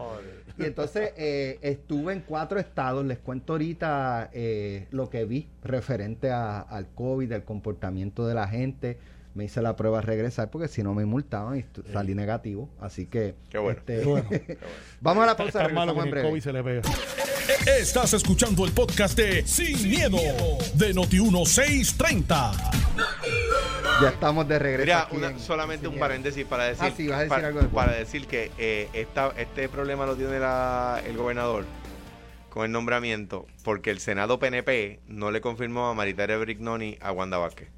[0.59, 6.33] y entonces eh, estuve en cuatro estados, les cuento ahorita eh, lo que vi referente
[6.33, 8.99] a- al COVID, el comportamiento de la gente.
[9.39, 12.69] Me hice la prueba a regresar porque si no me multaban y salí negativo.
[12.81, 13.37] Así que...
[13.51, 13.79] Qué bueno.
[13.79, 14.29] este, Qué bueno.
[15.01, 15.63] vamos a la pausa.
[15.63, 16.29] está malo en ni el breve.
[16.29, 16.83] COVID se le pega.
[17.79, 20.17] Estás escuchando el podcast de Sin, miedo,
[20.75, 22.53] de Noti1630.
[24.03, 24.85] Ya estamos de regreso.
[24.87, 27.29] Mira, aquí una- en- solamente en un paréntesis para decir, Ah, sí, vas a decir
[27.31, 27.87] para, algo después.
[27.87, 31.65] para decir que eh, esta- este problema lo tiene la- el gobernador
[32.51, 37.39] con el nombramiento porque el Senado PNP no le confirmó a Maritaria Brignoni a Wanda
[37.39, 37.69] Vázquez.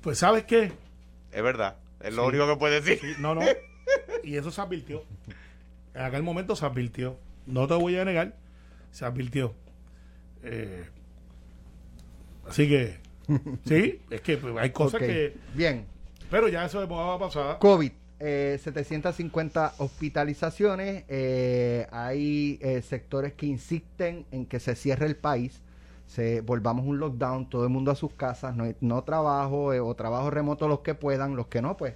[0.00, 0.72] Pues, ¿sabes qué?
[1.32, 2.28] Es verdad, es lo Sí.
[2.28, 2.98] único que puede decir.
[3.00, 3.42] Sí, no, no.
[4.24, 5.04] Y eso se advirtió.
[5.94, 7.18] En aquel momento se advirtió.
[7.46, 8.36] No te voy a negar,
[8.92, 9.54] se advirtió.
[10.42, 10.84] Eh,
[12.48, 12.98] así que,
[13.66, 15.34] sí, es que pues, hay cosas que.
[15.54, 15.84] Bien,
[16.30, 17.58] Pero ya eso de moda pasada.
[17.58, 17.92] COVID.
[18.20, 21.04] eh, 750 hospitalizaciones.
[21.08, 25.60] eh, hay eh, sectores que insisten en que se cierre el país.
[26.10, 29.94] Se, volvamos un lockdown, todo el mundo a sus casas, no, no trabajo eh, o
[29.94, 31.94] trabajo remoto los que puedan, los que no, pues,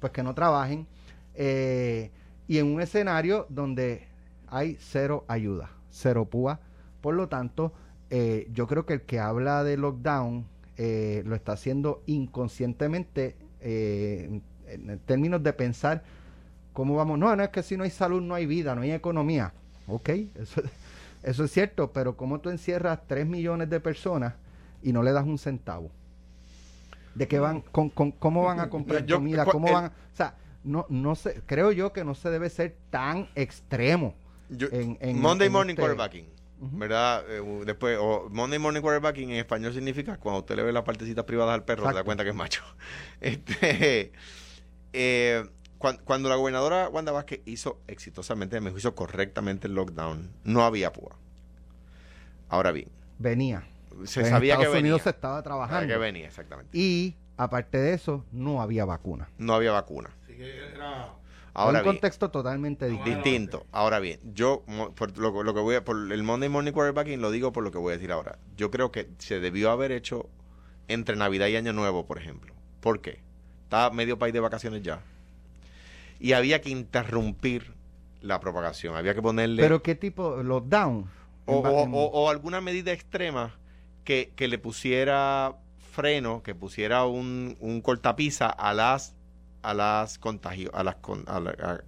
[0.00, 0.86] pues que no trabajen.
[1.34, 2.10] Eh,
[2.48, 4.08] y en un escenario donde
[4.48, 6.58] hay cero ayuda, cero púa.
[7.02, 7.72] Por lo tanto,
[8.08, 10.46] eh, yo creo que el que habla de lockdown
[10.78, 16.02] eh, lo está haciendo inconscientemente eh, en, en términos de pensar
[16.72, 17.18] cómo vamos.
[17.18, 19.52] No, no es que si no hay salud no hay vida, no hay economía.
[19.86, 20.62] Ok, eso,
[21.22, 24.34] eso es cierto, pero ¿cómo tú encierras 3 millones de personas
[24.82, 25.90] y no le das un centavo?
[27.14, 29.44] ¿De qué van, con, con- cómo van a comprar Yo- comida?
[29.44, 29.84] ¿Cómo el- van?
[29.86, 34.14] a- O sea, no, no sé, creo yo que no se debe ser tan extremo.
[34.48, 36.26] Yo- en- en- Monday en Morning este- Quarterbacking.
[36.62, 37.24] ¿verdad?
[37.30, 41.24] Eh, después, o Monday Morning Quarterbacking en español significa cuando usted le ve las partecitas
[41.24, 42.04] privadas al perro, se da Exacto.
[42.04, 42.62] cuenta que es macho.
[43.22, 44.12] Este,
[44.92, 45.44] eh,
[45.80, 50.62] cuan- cuando, la gobernadora Wanda Vázquez hizo exitosamente, a mi juicio, correctamente el lockdown, no
[50.64, 51.16] había púa.
[52.48, 52.88] Ahora bien,
[53.18, 53.64] Venía.
[54.04, 54.80] se En sabía que Estados venía.
[54.92, 55.86] Unidos se estaba Sabía trabajando.
[55.88, 56.76] que venía, exactamente.
[56.78, 59.28] Y aparte de eso, no había vacuna.
[59.38, 60.10] No había vacuna.
[60.24, 61.14] Así que era-
[61.52, 63.10] Ahora un bien, contexto totalmente distinto.
[63.22, 63.66] distinto.
[63.72, 67.20] Ahora bien, yo mo- por lo, lo que voy a, por el Monday Morning Quarterbacking
[67.20, 68.38] lo digo por lo que voy a decir ahora.
[68.56, 70.28] Yo creo que se debió haber hecho
[70.86, 72.54] entre Navidad y Año Nuevo, por ejemplo.
[72.80, 73.20] ¿Por qué?
[73.64, 75.02] Estaba medio país de vacaciones ya.
[76.20, 77.74] Y había que interrumpir
[78.20, 78.94] la propagación.
[78.96, 81.10] Había que ponerle Pero qué tipo, lockdown.
[81.46, 83.58] o, o- o- o alguna medida extrema
[84.04, 89.16] que, que le pusiera freno, que pusiera un, un cortapisa a las
[89.62, 91.80] a las contagios, a las con- a la- a-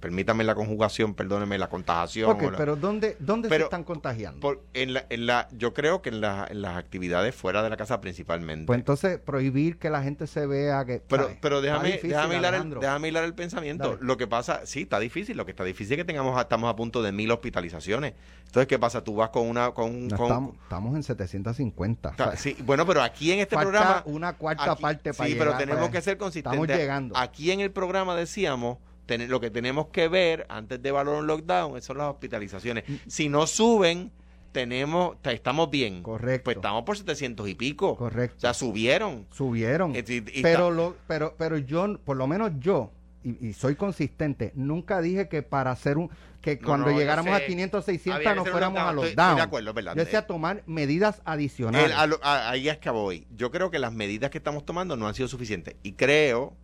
[0.00, 2.30] permítame la conjugación, perdóneme la contagiación.
[2.30, 4.40] Ok, o la- pero ¿dónde, dónde Pero- se están contagiando?
[4.40, 7.70] por- en la, en la, yo creo que en, la- en las actividades fuera de
[7.70, 8.66] la casa principalmente.
[8.66, 11.02] Pues entonces prohibir que la gente se vea que...
[11.08, 11.38] Pero, ¿sabes?
[11.40, 13.90] pero Está déjame, difícil, déjame, hilar el, déjame hilar el pensamiento.
[13.90, 13.98] Dale.
[14.02, 15.36] Lo que pasa, sí, está difícil.
[15.36, 18.14] Lo que está difícil es que tengamos, estamos a punto de mil hospitalizaciones.
[18.46, 19.04] Entonces, ¿qué pasa?
[19.04, 22.08] Tú vas con una, con, un- No, con- estamos, estamos en 750.
[22.10, 24.02] o Ta- sea, sí, bueno, pero aquí en este falta programa.
[24.06, 26.60] una cuarta aquí- parte para Sí, llegar, pero tenemos para- que ser consistentes.
[26.60, 27.16] Estamos llegando.
[27.16, 28.78] Aquí en el programa decíamos.
[29.08, 32.84] Ten- lo que tenemos que ver antes de evaluar un lockdown son las hospitalizaciones.
[32.88, 32.94] Mm.
[33.08, 34.12] Si no suben,
[34.52, 36.02] tenemos, ta- estamos bien.
[36.02, 36.44] Correcto.
[36.44, 37.96] Pues estamos por 700 y pico.
[37.96, 38.36] Correcto.
[38.36, 39.26] O sea, subieron.
[39.32, 39.94] Subieron.
[39.94, 42.92] Y- y- y pero, lo, pero, pero yo, por lo menos yo,
[43.24, 46.08] y, soy consistente, nunca dije que para hacer un...
[46.40, 48.92] Que No, cuando no, llegáramos a 500, 600 Había que no hacer un fuéramos a
[48.92, 49.04] lockdown.
[49.06, 49.36] los down.
[49.36, 49.94] de acuerdo, verdad.
[49.96, 51.90] Yo decía tomar medidas adicionales.
[51.90, 53.26] El- a lo- a- ahí es que voy.
[53.36, 55.74] Yo creo que las medidas que estamos tomando no han sido suficientes.
[55.82, 56.54] Y creo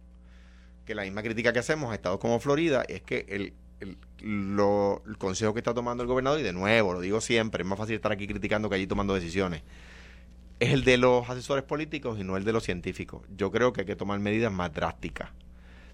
[0.85, 3.97] que la misma crítica que hacemos a estados como Florida es que el, el,
[4.57, 7.68] lo- el consejo que está tomando el gobernador, y de nuevo, lo digo siempre, es
[7.68, 9.62] más fácil estar aquí criticando que allí tomando decisiones,
[10.61, 13.23] es el de los asesores políticos y no el de los científicos.
[13.37, 15.31] Yo creo que hay que tomar medidas más drásticas.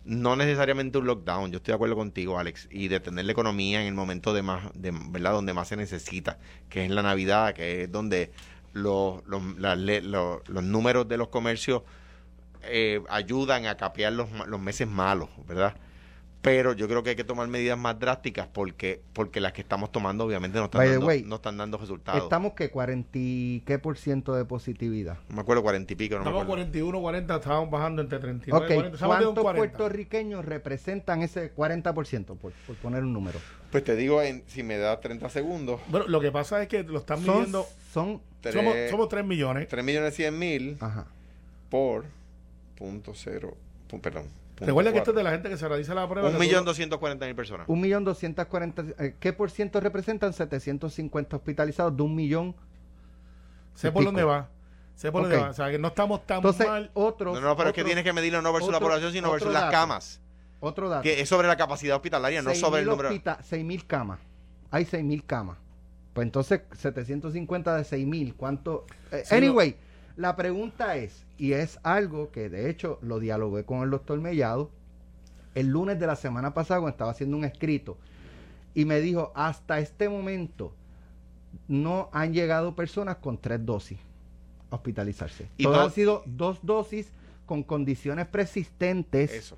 [0.05, 3.89] No necesariamente un lockdown, yo estoy de acuerdo contigo, Alex, y detener la economía en
[3.89, 5.33] el momento de más, de, ¿verdad?
[5.33, 8.31] donde más se necesita, que es la Navidad, que es donde
[8.73, 9.43] los, los,
[10.49, 11.83] los números de los comercios
[12.65, 15.75] eh, ayudan a capear los, los meses malos, ¿verdad?
[16.43, 19.93] Pero yo creo que hay que tomar medidas más drásticas porque porque las que estamos
[19.93, 22.23] tomando obviamente no están, dando, way, no están dando resultados.
[22.23, 25.19] Estamos que 40 y qué por ciento de positividad.
[25.29, 26.63] No me acuerdo, cuarenta y pico, no Estamos acuerdo.
[26.65, 28.95] 41, 40, estábamos bajando entre 39 Ok, y 40.
[28.95, 29.77] Estamos de un ¿cuántos 40.
[29.77, 32.25] puertorriqueños representan ese 40%?
[32.39, 33.39] Por, por poner un número.
[33.71, 36.83] Pues te digo, en, si me da 30 segundos, Bueno, lo que pasa es que
[36.85, 37.67] lo están Son, midiendo.
[37.93, 39.69] son tres- Somos, somos 3 millones.
[39.69, 41.05] 3 millones 100 mil ajá.
[41.69, 42.07] por
[42.81, 43.57] punto cero,
[43.91, 44.25] pu- perdón.
[44.57, 46.29] punto Recuerda que esto es de la gente que se realiza la prueba.
[46.29, 47.69] Un que millón tú- doscientos cuarenta mil personas.
[47.69, 50.33] Un millón doscientos cuarenta, eh, ¿qué por ciento representan?
[50.33, 52.57] 750 hospitalizados de un millón.
[53.75, 54.49] Sé por dónde va.
[54.97, 55.29] Sé por Ok.
[55.29, 55.51] dónde va.
[55.51, 56.91] O sea, que no estamos tan Entonces, mal.
[56.95, 57.35] otros.
[57.41, 59.29] No, no, pero es que otros- tienes que medirlo no versus la otro- población, sino
[59.29, 59.73] otro versus las dato.
[59.73, 60.21] camas.
[60.61, 61.03] Otro dato.
[61.03, 63.11] Que es sobre la capacidad hospitalaria, no sobre el número.
[63.11, 64.21] 6.000 camas.
[64.71, 65.59] Hay 6.000 camas.
[66.13, 68.85] Pues entonces, 750 de 6.000, ¿cuánto?
[69.13, 69.77] Eh, Sí, anyway,
[70.21, 74.71] la pregunta es, y es algo que de hecho lo dialogué con el doctor Mellado
[75.55, 77.97] el lunes de la semana pasada cuando estaba haciendo un escrito,
[78.75, 80.73] y me dijo, hasta este momento
[81.67, 83.99] no han llegado personas con tres dosis
[84.71, 85.49] a hospitalizarse.
[85.57, 87.11] Y Todas to- han sido dos dosis
[87.47, 89.57] con condiciones persistentes Eso.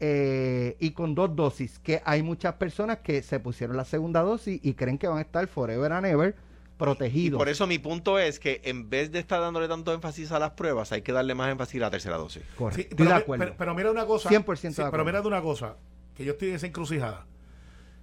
[0.00, 4.60] eh, y con dos dosis, que hay muchas personas que se pusieron la segunda dosis
[4.62, 6.34] y creen que van a estar forever and ever
[6.74, 7.38] Y protegidos.
[7.38, 10.50] por eso mi punto es que en vez de estar dándole tanto énfasis a las
[10.52, 12.42] pruebas, hay que darle más énfasis a la tercera dosis.
[12.56, 12.82] Correcto.
[12.90, 13.44] Sí, pero, de acuerdo.
[13.44, 14.28] pero- pero mira una cosa.
[14.28, 15.76] 100% sí, de Pero mira de una cosa.
[16.16, 17.26] Que yo estoy en esa encrucijada.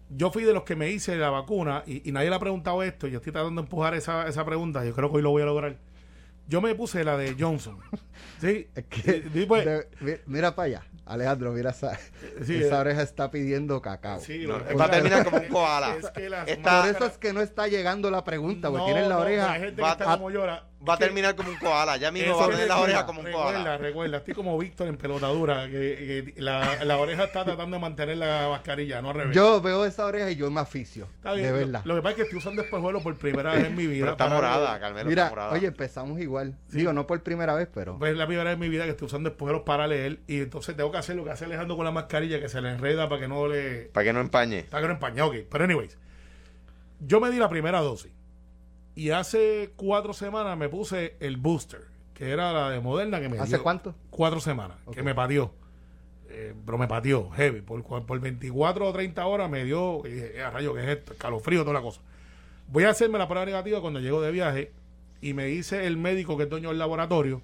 [0.09, 2.81] Yo fui de los que me hice la vacuna y, y nadie le ha preguntado
[2.83, 3.07] esto.
[3.07, 4.83] y Yo estoy tratando de empujar esa, esa pregunta.
[4.85, 5.77] Yo creo que hoy lo voy a lograr.
[6.47, 7.77] Yo me puse la de Johnson.
[8.39, 8.67] ¿Sí?
[8.75, 10.87] Es que, Y- y pues- de- mira para allá.
[11.13, 11.97] Alejandro, mira esa,
[12.45, 12.79] Sí, esa eh.
[12.79, 14.19] oreja está pidiendo cacao.
[14.19, 15.95] Sí, No, va a terminar como un koala.
[15.95, 18.85] Es que las Esta- Por eso es que no está llegando la pregunta, porque No,
[18.85, 19.51] tienes la no, oreja.
[19.53, 20.65] Hay gente que va está a- como llora.
[20.87, 21.97] Va a terminar como un koala.
[21.97, 23.77] Ya mismo va a poner las orejas como un recuerda, koala.
[23.77, 28.17] Recuerda, estoy como Víctor en pelotadura, que, que la, la oreja está tratando de mantener
[28.17, 29.35] la mascarilla, no al revés.
[29.35, 31.07] Yo veo esa oreja y yo me aficio.
[31.17, 31.81] Está bien, De lo- verdad.
[31.85, 34.01] Lo, que pasa es que estoy usando espejuelos por primera vez en mi vida.
[34.05, 34.99] Pero está para- morada, Carmelo.
[35.01, 35.51] está Mira, morada.
[35.53, 36.57] oye, empezamos igual.
[36.71, 37.99] Digo, no por primera vez, pero.
[37.99, 40.41] Pues es la primera vez en mi vida que estoy usando espejuelos para leer y
[40.41, 43.07] entonces tengo que hacer lo que hace Alejandro con la mascarilla, que se le enreda
[43.07, 43.89] para que no le...
[43.93, 44.59] Para que no empañe.
[44.59, 45.35] Está que no empaña, ok.
[45.49, 45.97] Pero anyways,
[46.99, 48.11] yo me di la primera dosis
[48.95, 51.81] y hace cuatro semanas me puse el booster,
[52.13, 53.95] que era la de Moderna que me ¿Hace dio cuánto?
[54.09, 55.53] Cuatro semanas, que me pateó.
[56.29, 57.61] Eh, pero me pateó, heavy.
[57.61, 60.97] Por, por 24 o 30 horas me dio, y dije, "Eh, a rayo, ¿qué es
[60.99, 61.13] esto?
[61.17, 62.01] Calofrío, toda la cosa.
[62.67, 64.71] Voy a hacerme la prueba negativa cuando llego de viaje
[65.21, 67.41] y me dice el médico que es dueño del laboratorio,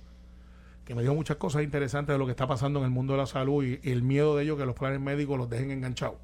[0.86, 3.20] que me dijo muchas cosas interesantes de lo que está pasando en el mundo de
[3.20, 6.16] la salud y, y el miedo de ellos que los planes médicos los dejen enganchados.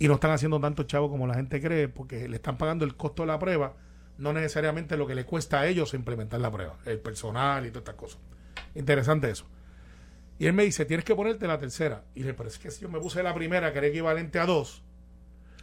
[0.00, 2.96] Y no están haciendo tanto chavo como la gente cree, porque le están pagando el
[2.96, 3.74] costo de la prueba,
[4.18, 7.82] no necesariamente lo que le cuesta a ellos implementar la prueba, el personal y todas
[7.82, 8.18] estas cosas.
[8.74, 9.46] Interesante eso.
[10.38, 12.04] Y él me dice, tienes que ponerte la tercera.
[12.14, 14.38] Y le dije, pero es que si yo me puse la primera, que era equivalente
[14.38, 14.82] a dos,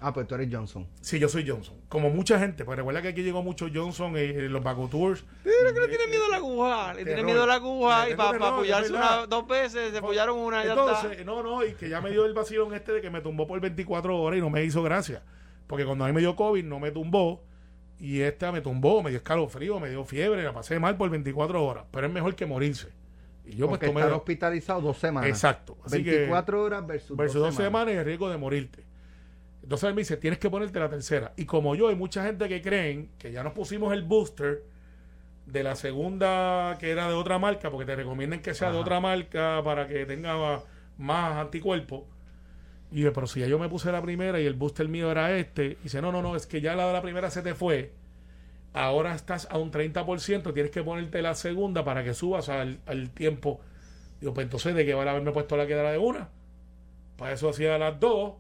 [0.06, 0.86] Ah, pues tú eres Johnson.
[1.00, 1.78] si yo soy Johnson.
[1.88, 5.24] Como mucha gente, pues recuerda que aquí llegó mucho Johnson en los Baco Tours.
[5.46, 6.88] Pero que le tiene miedo a la aguja.
[6.94, 7.26] Le tiene Terror.
[7.26, 8.10] miedo a la aguja.
[8.10, 11.24] Y para error, apoyarse una, dos veces, se apoyaron una y ya Entonces, está.
[11.24, 13.62] no, no, y que ya me dio el vacilón este de que me tumbó por
[13.62, 15.24] 24 horas y no me hizo gracia.
[15.68, 17.42] Porque cuando a mí me dio COVID no me tumbó
[18.00, 21.64] y esta me tumbó, me dio escalofrío, me dio fiebre, la pasé mal por 24
[21.64, 21.86] horas.
[21.92, 22.90] Pero es mejor que morirse.
[23.46, 24.02] Y yo pues Porque tomé...
[24.02, 25.30] estar hospitalizado dos semanas.
[25.30, 25.78] Exacto.
[25.84, 28.84] Así que- 24 horas versus, versus dos semanas y el riesgo de morirte.
[29.62, 31.34] Entonces él me dice, tienes que ponerte la tercera.
[31.38, 34.64] Y como yo, hay mucha gente que creen que ya nos pusimos el booster
[35.46, 39.00] de la segunda que era de otra marca, porque te recomiendan que sea de otra
[39.00, 40.62] marca para que tenga
[40.98, 42.04] más anticuerpos.
[42.94, 45.36] Y dije, pero si ya yo me puse la primera y el booster mío era
[45.36, 47.56] este, y dice, no, no, no, es que ya la de la primera se te
[47.56, 47.92] fue.
[48.72, 53.10] Ahora estás a un 30%, tienes que ponerte la segunda para que subas al, al
[53.10, 53.62] tiempo.
[54.22, 56.30] Digo, pues entonces, ¿de qué vale haberme puesto la que era de una?
[57.18, 58.36] Para eso hacía las dos.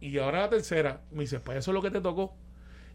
[0.00, 1.02] Y ahora la tercera.
[1.10, 2.34] Me dice, pues eso es lo que te tocó.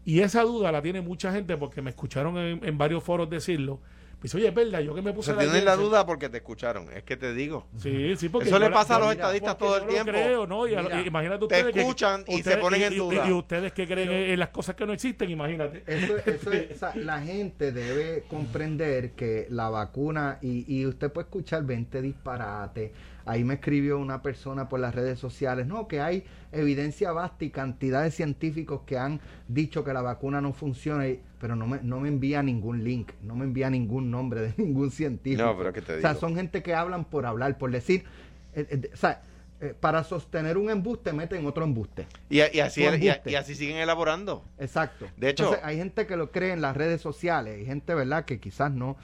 [0.04, 3.80] Y esa duda la tiene mucha gente porque me escucharon en, en varios foros decirlo.
[4.24, 5.86] Dice, oye, es verdad, yo que me O puse sea, tienes la Janssen".
[5.90, 6.90] duda porque te escucharon.
[6.90, 7.66] Es que te digo.
[7.76, 10.12] Sí, sí, porque Eso le la- pasa a los mira, estadistas todo el lo tiempo.
[10.12, 10.66] creo, ¿no?
[10.66, 10.72] Y
[11.06, 13.28] imagínate te ustedes que- escuchan y se ustedes- ponen en y- y- duda.
[13.28, 15.82] Y, ustedes que creen en las cosas que no existen, imagínate.
[15.86, 21.12] Eso, eso es- o sea, la gente debe comprender que la vacuna, y, y usted
[21.12, 22.92] puede escuchar 20 disparates.
[23.26, 27.50] Ahí me escribió una persona por las redes sociales, no, que hay evidencia vasta y
[27.50, 31.06] cantidad de científicos que han dicho que la vacuna no funciona,
[31.40, 34.90] pero no me, no me envía ningún link, no me envía ningún nombre de ningún
[34.90, 35.42] científico.
[35.42, 36.20] No, pero ¿qué te O sea, digo?
[36.20, 38.04] son gente que hablan por hablar, por decir,
[38.54, 39.22] eh, eh, o sea,
[39.60, 42.06] eh, para sostener un embuste meten otro embuste.
[42.28, 43.30] Y, y así, Su y, embuste.
[43.30, 44.44] y así siguen elaborando.
[44.58, 45.06] Exacto.
[45.16, 48.26] De hecho- Entonces, hay gente que lo cree en las redes sociales, hay gente, ¿verdad?,
[48.26, 48.96] que quizás no,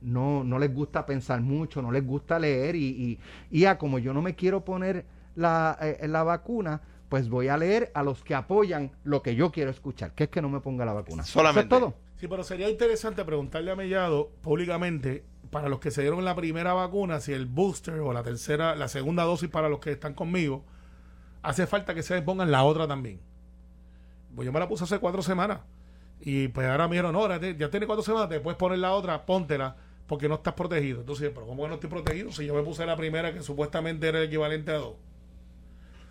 [0.00, 3.18] no, no les gusta pensar mucho, no les gusta leer y, y,
[3.50, 7.56] y ah, como yo no me quiero poner la, eh, la vacuna, pues voy a
[7.56, 10.60] leer a los que apoyan lo que yo quiero escuchar, que es que no me
[10.60, 11.24] ponga la vacuna.
[11.24, 11.74] Solamente.
[11.74, 11.94] Eso es todo.
[12.16, 16.74] Sí, pero sería interesante preguntarle a Mellado públicamente para los que se dieron la primera
[16.74, 20.64] vacuna, si el booster o la tercera, la segunda dosis para los que están conmigo,
[21.42, 23.20] hace falta que se pongan la otra también.
[24.34, 25.60] Pues yo me la puse hace cuatro semanas.
[26.20, 28.78] Y pues ahora me dijeron, no, ahora te- ya tiene cuatro semanas, te puedes poner
[28.80, 29.76] la otra, póntela,
[30.08, 31.00] porque no estás protegido.
[31.00, 32.32] Entonces, pero ¿cómo que no estoy protegido?
[32.32, 34.94] Si yo me puse la primera que supuestamente era el equivalente a dos.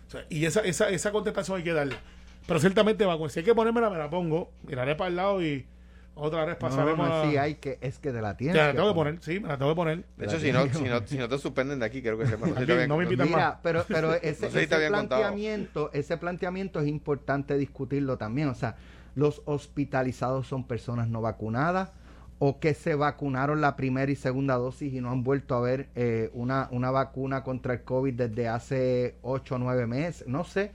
[0.06, 1.96] O sea, y esa, esa, esa contestación hay que darla.
[2.46, 3.28] Pero ciertamente vacuna.
[3.28, 5.66] Si hay que ponérmela, me la pongo, miraré para el lado y
[6.14, 7.30] otra vez No, pasaremos no, a...
[7.30, 8.56] sí, hay que, es que de la tienes.
[8.56, 9.14] sea, la tengo que poner.
[9.16, 10.04] poner, sí, me la tengo que poner.
[10.16, 12.56] De hecho, si no, si, no, si no te suspenden de aquí, creo que sepan.
[12.56, 13.58] Aquí no me invitan Mira, más.
[13.62, 15.20] pero, pero ese, No sé si te ese contado.
[15.20, 18.48] planteamiento, ese planteamiento es importante discutirlo también.
[18.48, 18.76] O sea,
[19.14, 21.90] los hospitalizados son personas no vacunadas
[22.38, 25.88] o que se vacunaron la primera y segunda dosis y no han vuelto a ver
[25.96, 30.28] eh, una, una vacuna contra el COVID desde hace 8 o 9 meses.
[30.28, 30.70] No sé.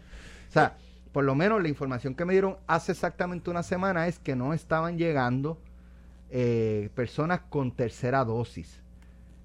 [0.50, 0.76] O sea,
[1.14, 4.54] por lo menos la información que me dieron hace exactamente una semana es que no
[4.54, 5.58] estaban llegando
[6.32, 8.82] eh, personas con tercera dosis.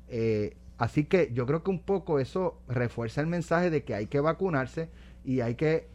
[0.09, 4.07] Eh, así que yo creo que un poco eso refuerza el mensaje de que hay
[4.07, 4.88] que vacunarse
[5.25, 5.87] y hay que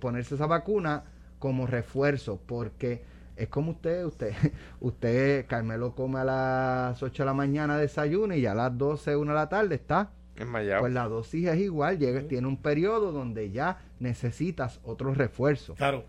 [0.00, 1.04] ponerse esa vacuna
[1.38, 3.02] como refuerzo, porque
[3.40, 4.32] es como usted, usted,
[4.80, 9.16] usted, Carmelo come a las 8 de la mañana desayuna y ya a las 12,
[9.16, 10.10] 1 de la tarde está.
[10.36, 10.80] Enmayado.
[10.80, 15.74] Pues la dosis es igual, llega, tiene un periodo donde ya necesitas otro refuerzo.
[15.74, 16.04] Claro.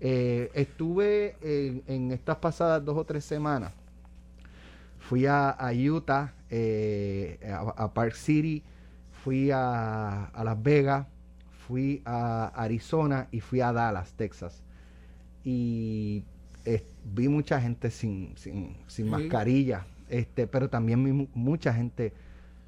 [0.00, 3.72] Eh, estuve en, en estas pasadas dos o tres semanas.
[4.98, 8.62] Fui a, a Utah, eh, a, a Park City,
[9.22, 11.06] fui a, a Las Vegas,
[11.66, 14.62] fui a Arizona y fui a Dallas, Texas.
[15.44, 16.24] Y
[16.64, 19.10] eh, vi mucha gente sin, sin, sin Sí.
[19.10, 22.12] mascarilla, este, pero también vi mu- mucha gente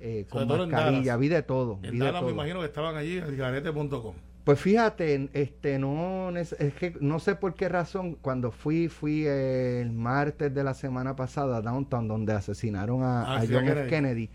[0.01, 1.79] eh, con mascarilla, vi de todo.
[1.83, 2.35] En vi de Dallas me todo.
[2.35, 4.15] imagino que estaban allí, el garete.com.
[4.45, 9.91] Pues fíjate, este no es, que no sé por qué razón cuando fui fui el
[9.93, 13.89] martes de la semana pasada a Downtown donde asesinaron a, Ah, a John F.
[13.89, 13.89] Kennedy.
[13.89, 14.31] Kennedy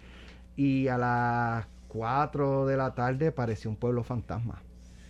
[0.56, 4.64] y a las 4 de la tarde parecía un pueblo fantasma.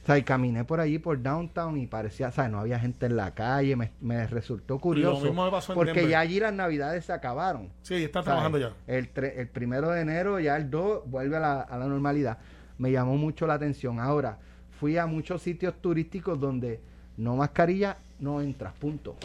[0.09, 3.05] O sea, y caminé por allí por Downtown y parecía, o sea, no había gente
[3.05, 6.09] en la calle, me, me resultó curioso mismo me pasó en porque Denver.
[6.09, 7.69] ya allí las navidades se acabaron.
[7.83, 8.25] Sí, está ¿sabes?
[8.25, 8.73] trabajando ya.
[8.87, 12.39] El, tre- el primero de enero, ya el 2 vuelve a la, a la normalidad.
[12.79, 13.99] Me llamó mucho la atención.
[13.99, 14.39] Ahora,
[14.79, 16.79] fui a muchos sitios turísticos donde
[17.17, 19.15] no mascarilla, no entras, punto.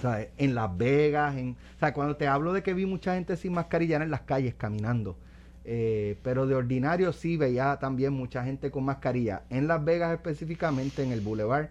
[0.00, 0.28] ¿Sabes?
[0.38, 3.52] En Las Vegas, en, o sea, cuando te hablo de que vi mucha gente sin
[3.52, 5.18] mascarilla en las calles caminando.
[5.64, 9.42] Eh, pero de ordinario sí veía también mucha gente con mascarilla.
[9.50, 11.68] En Las Vegas específicamente, en el Boulevard,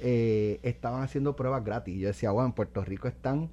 [0.00, 1.98] eh, estaban haciendo pruebas gratis.
[1.98, 3.50] Yo decía, bueno, en Puerto Rico están...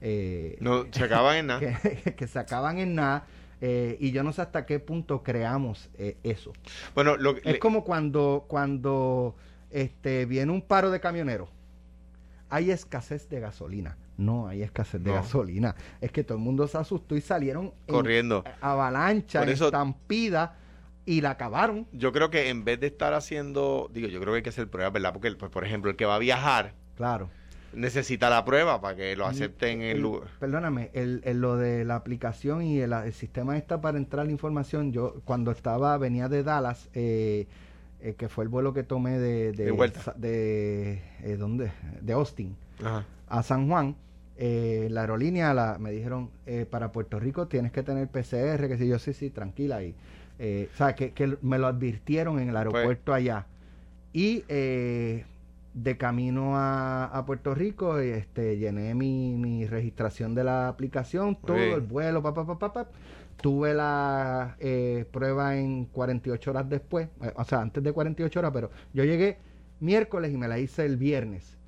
[0.00, 1.60] eh, No se acaban en nada.
[1.82, 3.26] que, que se acaban en nada.
[3.60, 6.52] eh, y yo no sé hasta qué punto creamos eh, eso.
[6.94, 9.34] Bueno, lo, Es le- como cuando, cuando
[9.70, 11.48] este, viene un paro de camioneros.
[12.50, 13.96] Hay escasez de gasolina.
[14.16, 15.16] No hay escasez de No.
[15.16, 15.74] gasolina.
[16.00, 18.44] Es que todo el mundo se asustó y salieron en corriendo.
[18.60, 20.56] avalancha, Por en eso- estampida
[21.06, 21.86] y la acabaron.
[21.92, 24.68] Yo creo que en vez de estar haciendo, digo, yo creo que hay que hacer
[24.70, 25.12] pruebas, ¿verdad?
[25.12, 27.28] Porque, pues, por ejemplo, el que va a viajar Claro.
[27.72, 30.28] necesita la prueba para que lo acepten en el El- lugar.
[30.38, 34.32] Perdóname, el, el- lo de la aplicación y el, el sistema está para entrar la
[34.32, 34.92] información.
[34.92, 37.46] Yo cuando estaba, venía de Dallas, eh,
[38.04, 40.00] eh, que fue el vuelo que tomé de de, De vuelta.
[40.00, 41.72] sa- de, eh, ¿dónde?
[42.00, 43.04] de Austin Ajá.
[43.28, 43.96] a San Juan.
[44.36, 48.76] eh, la aerolínea la, me dijeron eh, para Puerto Rico tienes que tener PCR, que
[48.78, 49.82] si yo sí, sí, tranquila.
[49.82, 49.94] Y,
[50.40, 53.46] eh, o sea, que, que me lo advirtieron en el aeropuerto allá.
[54.12, 55.24] Y eh,
[55.74, 61.56] de camino a, a Puerto Rico, este, llené mi, mi registración de la aplicación, todo
[61.56, 61.70] bien.
[61.72, 62.88] el vuelo, pa, pa, pa, pa, pa.
[63.40, 68.52] Tuve la eh, prueba en 48 horas después, eh, o sea, antes de 48 horas,
[68.54, 69.38] pero yo llegué
[69.80, 71.58] miércoles y me la hice el viernes.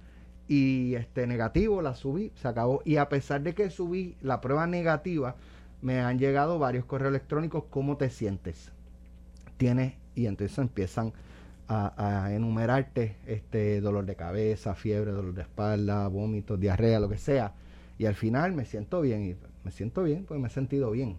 [0.49, 2.81] Y este negativo la subí, se acabó.
[2.85, 5.37] Y a pesar de que subí la prueba negativa,
[5.83, 8.73] me han llegado varios correos electrónicos, ¿cómo te sientes?
[9.57, 11.13] Tienes, y entonces empiezan
[11.69, 17.19] a, a enumerarte este dolor de cabeza, fiebre, dolor de espalda, vómitos, diarrea, lo que
[17.19, 17.55] sea.
[17.99, 21.19] Y al final me siento bien, y me siento bien, pues me he sentido bien.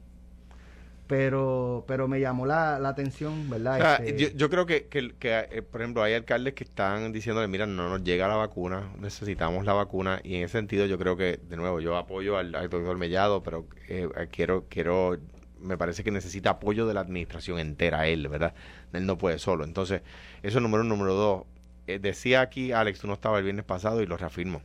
[1.08, 3.76] Pero, pero me llamó la, la atención, ¿verdad?
[3.76, 6.66] O sea, Este, yo, yo creo que, que, que, eh, por ejemplo, hay alcaldes que
[6.66, 10.86] están diciéndole, mira, no nos llega la vacuna, necesitamos la vacuna, y en ese sentido
[10.86, 15.18] yo creo que, de nuevo, yo apoyo al, al doctor Mellado, pero eh, quiero, quiero,
[15.62, 18.54] me parece que necesita apoyo de la administración entera, él, ¿verdad?
[18.92, 19.64] Él no puede solo.
[19.64, 20.02] Entonces,
[20.44, 20.94] eso es número uno.
[20.98, 21.44] Número dos,
[21.88, 24.62] eh, decía aquí, Alex, tú no estabas el viernes pasado y lo reafirmo,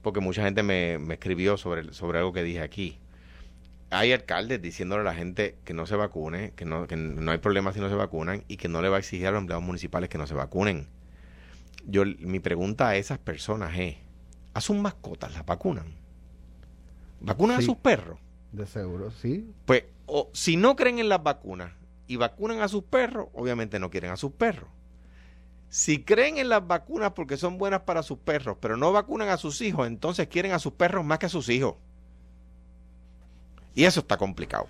[0.00, 2.98] porque mucha gente me, me escribió sobre, sobre algo que dije aquí
[3.92, 7.38] hay alcaldes diciéndole a la gente que no se vacune, que no, que no hay
[7.38, 9.62] problema si no se vacunan y que no le va a exigir a los empleados
[9.64, 10.88] municipales que no se vacunen.
[11.84, 13.96] Yo, mi pregunta a esas personas es,
[14.54, 15.86] ¿a sus mascotas las vacunan?
[17.20, 17.64] ¿Vacunan Sí.
[17.64, 18.18] a sus perros?
[18.52, 19.50] de seguro, sí.
[19.64, 21.72] Pues, o, si no creen en las vacunas
[22.06, 24.68] y vacunan a sus perros, obviamente no quieren a sus perros.
[25.70, 29.38] Si creen en las vacunas porque son buenas para sus perros, pero no vacunan a
[29.38, 31.76] sus hijos, entonces quieren a sus perros más que a sus hijos.
[33.74, 34.68] Y eso está complicado.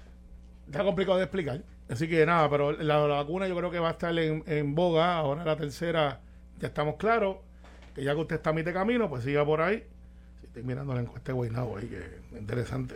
[0.66, 1.62] Está complicado de explicar.
[1.88, 4.74] Así que nada, pero la, la vacuna yo creo que va a estar en, en
[4.74, 5.16] boga.
[5.16, 6.20] Ahora la tercera,
[6.58, 7.36] ya estamos claros.
[7.94, 9.84] Que ya que usted está a mitad de camino, pues siga por ahí.
[10.40, 12.94] Si estoy mirando la encuesta de Guaynabo ahí, que interesante.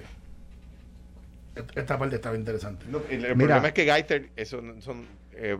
[1.74, 2.84] Esta- parte estaba interesante.
[2.86, 3.34] el Mira.
[3.34, 5.56] problema es que Geister eso no- son, eh,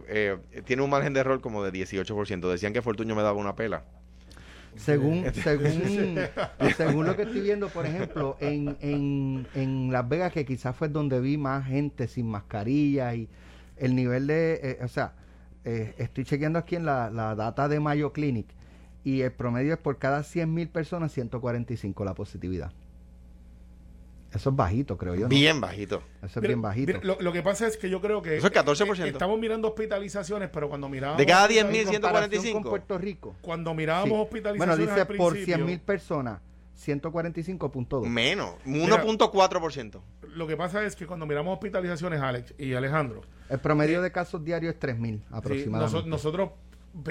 [0.53, 2.51] eh, tiene un margen de error como de 18%.
[2.51, 3.85] Decían que Fortuño me daba una pela.
[4.77, 6.19] Según, según,
[6.77, 10.89] según lo que estoy viendo, por ejemplo, en, en, en Las Vegas, que quizás fue
[10.89, 13.29] donde vi más gente sin mascarilla y
[13.77, 15.15] el nivel de, eh, o sea,
[15.65, 18.47] eh, estoy chequeando aquí en la, la data de Mayo Clinic
[19.05, 22.73] y el promedio es por cada 100 mil personas 145 la positividad.
[24.37, 25.23] Eso es bajito, creo yo.
[25.23, 25.29] ¿no?
[25.29, 26.03] Bien bajito.
[26.19, 26.87] Eso es Mira, bien bajito.
[26.93, 28.37] mira, lo, lo que pasa es que yo creo que.
[28.37, 29.05] Eso es 14%.
[29.05, 31.19] eh, estamos mirando hospitalizaciones, pero cuando mirábamos.
[31.19, 32.61] De cada En 10.000, comparación 145.
[32.63, 33.37] con Puerto Rico.
[33.41, 34.23] Cuando mirábamos Sí.
[34.23, 34.77] hospitalizaciones.
[34.79, 36.41] Bueno, dice al por principio, 100 mil personas,
[36.77, 38.07] 145.2.
[38.09, 39.03] Menos, Mira.
[39.05, 40.01] 1.4%.
[40.35, 44.45] Lo que pasa es que cuando miramos hospitalizaciones, Alex y Alejandro, El promedio de casos
[44.45, 45.97] diarios es 3.000 Sí, aproximadamente.
[45.99, 46.51] noso- nosotros,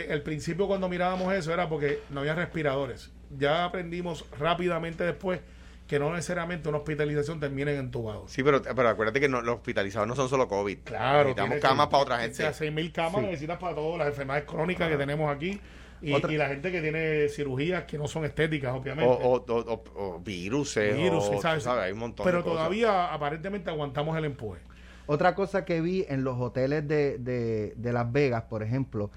[0.09, 3.11] al principio cuando mirábamos eso era porque no había respiradores.
[3.37, 5.39] Ya aprendimos rápidamente después
[5.87, 8.31] que no necesariamente una hospitalización termine en entubados.
[8.31, 10.79] Sí, pero, pero acuérdate que no- los hospitalizados no son solo COVID.
[10.83, 11.29] Claro.
[11.29, 12.35] Necesitamos camas que- para otra O gente.
[12.35, 13.27] sea, 6.000 camas Sí.
[13.27, 15.59] necesitas para todas las enfermedades crónicas que tenemos aquí
[16.01, 19.09] Y, Otra- y la gente que tiene cirugías que no son estéticas, O, obviamente.
[19.11, 21.63] o, o, o- o viruses, Virus, o, ¿sabes?
[21.63, 22.57] sabes, hay un montón Pero de cosas.
[22.57, 24.59] todavía aparentemente aguantamos el empuje.
[25.07, 29.09] Otra cosa que vi en los hoteles de, de, de Las Vegas, por ejemplo,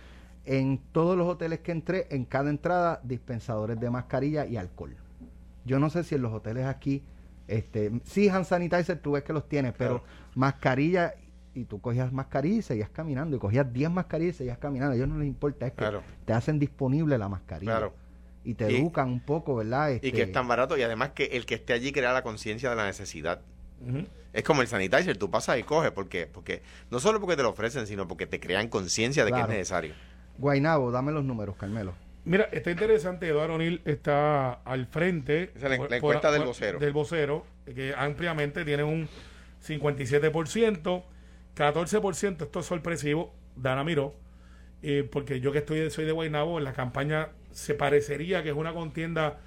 [0.46, 4.94] en todos los hoteles que entré, en cada entrada, dispensadores de mascarilla y alcohol.
[5.68, 7.02] Yo no sé si en los hoteles aquí,
[7.46, 10.04] este, sí, hand sanitizer tú ves que los tienes, pero Claro.
[10.34, 11.14] mascarilla,
[11.54, 14.92] y tú cogías mascarilla y seguías caminando, y cogías 10 mascarillas y seguías caminando.
[14.92, 16.02] A ellos no les importa, es que Claro.
[16.24, 17.72] te hacen disponible la mascarilla.
[17.72, 17.94] Claro.
[18.44, 19.90] Y te Y- educan un poco, ¿verdad?
[19.90, 22.22] Y que Este, es tan barato y además que el que esté allí crea la
[22.22, 23.40] conciencia de la necesidad.
[24.32, 27.50] Es como el sanitizer, tú pasas y coges, porque porque no solo porque te lo
[27.50, 29.94] ofrecen, sino porque te crean conciencia de que es necesario.
[30.38, 31.92] Guainabo, dame los números, Carmelo.
[32.28, 35.50] Mira, está interesante, Eduardo O'Neill está al frente.
[35.56, 36.78] Esa es la- la encuesta del vocero.
[36.78, 39.08] Del vocero, que ampliamente tiene un
[39.60, 41.04] 57%,
[41.54, 44.14] 14%, esto es sorpresivo, Dana miró,
[44.82, 48.54] eh, porque yo que estoy soy de Guaynabo, en la campaña se parecería que es
[48.54, 49.38] una contienda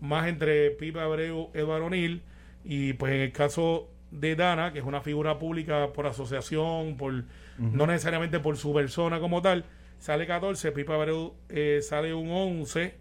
[0.00, 2.22] más entre Pipe Abreu, Eduardo O'Neill,
[2.64, 7.24] y pues en el caso de Dana, que es una figura pública por asociación, por
[7.58, 9.64] no necesariamente por su persona como tal,
[9.98, 12.94] sale 14, Pipe Abreu eh, sale un 11,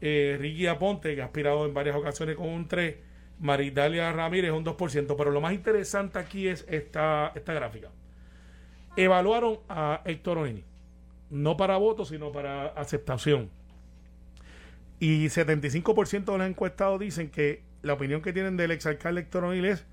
[0.00, 2.96] eh, Ricky Aponte, que ha aspirado en varias ocasiones con un 3,
[3.40, 7.90] Maridalia Ramírez un 2%, pero lo más interesante aquí es esta, esta gráfica.
[8.96, 10.64] Evaluaron a Héctor O'Neill,
[11.30, 13.50] no para votos, sino para aceptación.
[15.00, 19.66] Y 75% de los encuestados dicen que la opinión que tienen del exalcalde Héctor O'Neill
[19.66, 19.86] es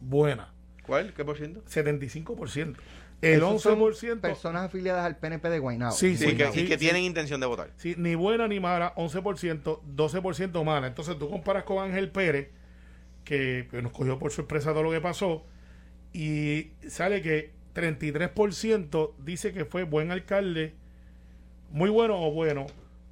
[0.00, 0.54] buena.
[0.86, 1.12] ¿Cuál?
[1.12, 1.62] ¿Qué por ciento?
[1.64, 2.76] 75%.
[3.20, 4.20] El Esos son 11%.
[4.20, 5.92] Personas afiliadas al PNP de Guaynabo.
[5.92, 6.78] Sí, Sí, que, sí, y que sí.
[6.78, 7.70] tienen intención de votar.
[7.76, 10.86] Sí, ni buena ni mala, 11%, 12% mala.
[10.86, 12.50] Entonces tú comparas con Ángel Pérez,
[13.24, 15.44] que, que nos cogió por sorpresa todo lo que pasó,
[16.12, 20.74] y sale que 33% dice que fue buen alcalde,
[21.70, 22.66] muy bueno o bueno,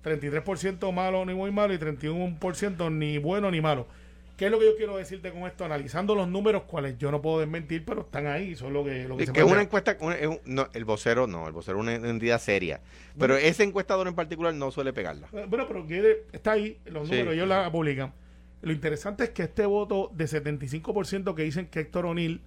[0.04, 3.86] 33% malo ni muy malo y 31% ni bueno ni malo.
[4.36, 5.64] ¿Qué es lo que yo quiero decirte con esto?
[5.64, 9.16] Analizando los números, cuales yo no puedo desmentir, pero están ahí, son lo que, lo
[9.16, 10.14] que Es se que una encuesta, un-
[10.44, 12.80] no, el vocero no, el vocero es una entidad seria.
[13.18, 15.28] Pero ese encuestador en particular no suele pegarla.
[15.32, 15.86] Eh, Bueno, pero
[16.32, 18.12] está ahí, los Sí, números, ellos sí, la publican.
[18.60, 22.42] Lo interesante es que este voto de 75% que dicen que Héctor O'Neill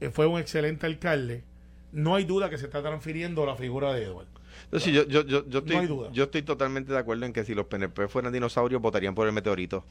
[0.00, 1.44] eh, fue un excelente alcalde,
[1.92, 4.26] no hay duda que se está transfiriendo la figura de Edward.
[4.64, 6.10] Entonces, yo, yo, yo, yo, No hay estoy, duda.
[6.12, 9.32] yo estoy totalmente de acuerdo en que si los PNP fueran dinosaurios, votarían por el
[9.32, 9.84] meteorito.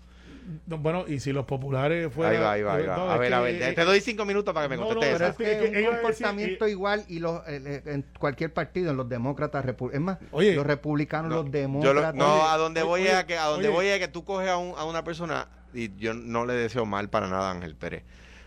[0.67, 2.35] No, Bueno, y si los populares fueran...
[2.35, 2.95] ahí va, ahí va, ahí va.
[2.97, 4.83] no, a ver, que, a ver, eh, te doy cinco minutos para que me no,
[4.83, 8.91] no, contestes Pero es que un comportamiento igual y los eh, eh, en cualquier partido,
[8.91, 12.15] en los demócratas, es más, Oye, los republicanos, No, los yo demócratas.
[12.15, 13.75] lo- no, Oye, a donde voy oye, es a que a donde oye.
[13.75, 16.53] voy es a que tú coges a, un- a una persona y yo no le
[16.53, 18.03] deseo mal para nada a Ángel Pérez,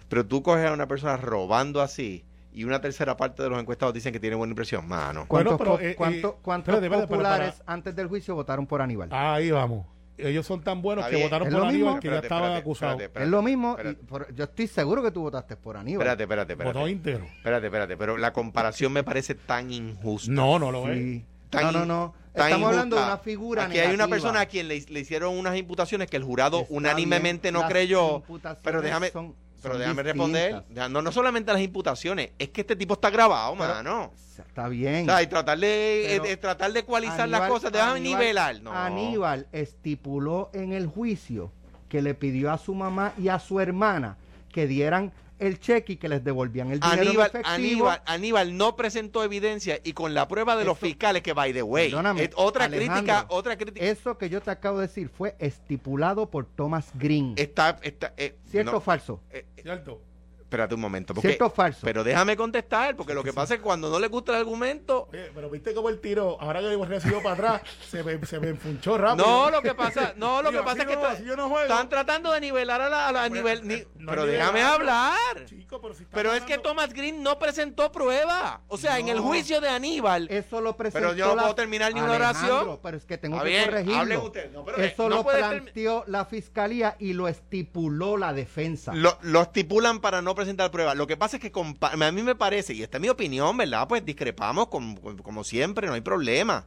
[0.09, 3.93] pero tú coges a una persona robando así y una tercera parte de los encuestados
[3.93, 5.27] dicen que tiene buena impresión, mano.
[5.29, 8.07] ¿Cuántos, Bueno, pero, po- eh, cuánto- eh, cuántos espérate, espérate, pero populares para- antes del
[8.09, 9.09] juicio votaron por Aníbal?
[9.13, 9.87] Ahí vamos.
[10.19, 11.87] Ellos son tan buenos que votaron Es por lo mismo.
[11.87, 12.93] Aníbal que ya estaba espérate, acusado.
[13.01, 13.69] espérate, es lo mismo.
[13.69, 14.05] y espérate.
[14.07, 16.01] por- yo estoy seguro que tú votaste por Aníbal.
[16.07, 16.79] Espérate, espérate, espérate.
[16.79, 17.25] Votó íntegro.
[17.37, 20.33] Espérate, espérate, pero la comparación me parece tan injusta.
[20.33, 20.99] No, no lo es.
[20.99, 21.25] Sí.
[21.51, 22.15] Tan no, no, no.
[22.35, 23.15] Estamos hablando de injusta.
[23.15, 24.09] una figura Aquí hay una negativa.
[24.17, 27.61] persona a quien le, le hicieron unas imputaciones que el jurado Está unánimemente bien, no
[27.61, 28.23] las creyó.
[28.63, 30.33] Pero déjame, son- pero déjame distintas.
[30.53, 30.91] responder.
[30.91, 34.13] No, no solamente las imputaciones, es que este tipo está grabado, Pero- mano.
[34.37, 35.07] Está O bien.
[35.07, 38.61] sea, y tratar de, eh, tratar de ecualizar las cosas, déjame nivelar.
[38.61, 38.71] No.
[38.71, 41.53] Aníbal estipuló en el juicio
[41.89, 44.19] que le pidió a su mamá y a su hermana
[44.53, 47.51] que dieran el cheque y que les devolvían el dinero en Aníbal, efectivo.
[47.55, 51.63] Aníbal, Aníbal no presentó evidencia y con la prueba de los fiscales que by the
[51.63, 51.89] way,
[52.19, 56.31] es otra Alejandro, crítica, otra crítica Eso que yo te acabo de decir fue estipulado
[56.31, 57.35] por Thomas Green.
[57.37, 59.21] está, está eh, ¿Cierto no, o falso?
[59.31, 60.01] eh, ¿Cierto?
[60.47, 61.81] Espérate un momento, porque, ¿Cierto o falso?
[61.83, 65.09] pero déjame contestar, porque lo que pasa es que cuando no le gusta el argumento,
[65.13, 68.39] Oye, pero viste cómo el tiro, ahora que hemos recibido para atrás, se me, se
[68.39, 69.27] me enfunchó rápido.
[69.27, 71.63] no, lo que pasa, no, lo Digo, que pasa es que no, yo no juego.
[71.65, 74.63] están tratando de nivelar a la, a la Bueno, nivel, ni- eh, no pero déjame
[74.63, 75.17] hablar.
[75.47, 78.61] Chico, pero si Pero es que Thomas Green no presentó prueba.
[78.69, 82.01] O sea, en el juicio de Aníbal, Eso lo presentó yo no puedo terminar ni
[82.01, 82.79] una oración.
[82.83, 83.99] pero es que tengo que corregirlo.
[84.01, 84.53] hablen ustedes.
[84.53, 88.93] No, pero, eh, Eso no lo planteó la fiscalía y lo estipuló la defensa.
[88.95, 90.97] Lo, lo estipulan para no presentar pruebas.
[90.97, 93.89] Lo que pasa es que a mí me parece, y esta es mi opinión, ¿verdad?
[93.89, 96.67] Pues discrepamos como siempre, no hay problema.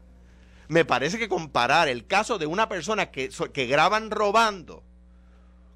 [0.67, 4.83] Me parece que comparar el caso de una persona que, que graban robando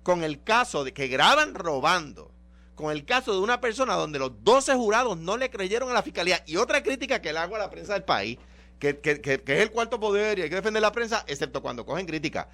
[0.03, 2.29] con el caso de que graban robando
[2.75, 6.01] con el caso de una persona donde los 12 jurados no le creyeron a la
[6.01, 8.37] fiscalía y otra crítica que le hago a la prensa del país,
[8.79, 12.05] que- que es el cuarto poder y hay que defender la prensa, excepto cuando cogen
[12.05, 12.49] crítica.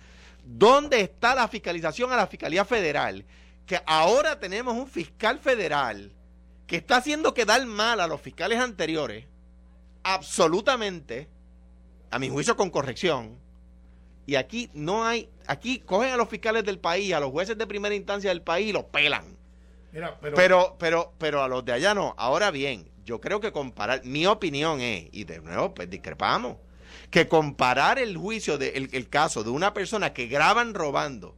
[0.45, 3.25] ¿Dónde está la fiscalización a la Fiscalía Federal?
[3.69, 6.11] Que ahora tenemos un fiscal federal
[6.65, 9.27] que está haciendo quedar mal a los fiscales anteriores,
[10.01, 11.29] absolutamente,
[12.09, 13.37] a mi juicio con corrección.
[14.25, 17.67] Y aquí no hay, aquí cogen a los fiscales del país, a los jueces de
[17.67, 19.37] primera instancia del país y los pelan.
[19.91, 22.15] Mira, pero, Pero, pero, pero a los de allá no.
[22.17, 26.57] Ahora bien, yo creo que comparar, mi opinión es, y de nuevo, pues discrepamos,
[27.11, 31.35] que comparar el juicio, de, el, el caso de una persona que graban robando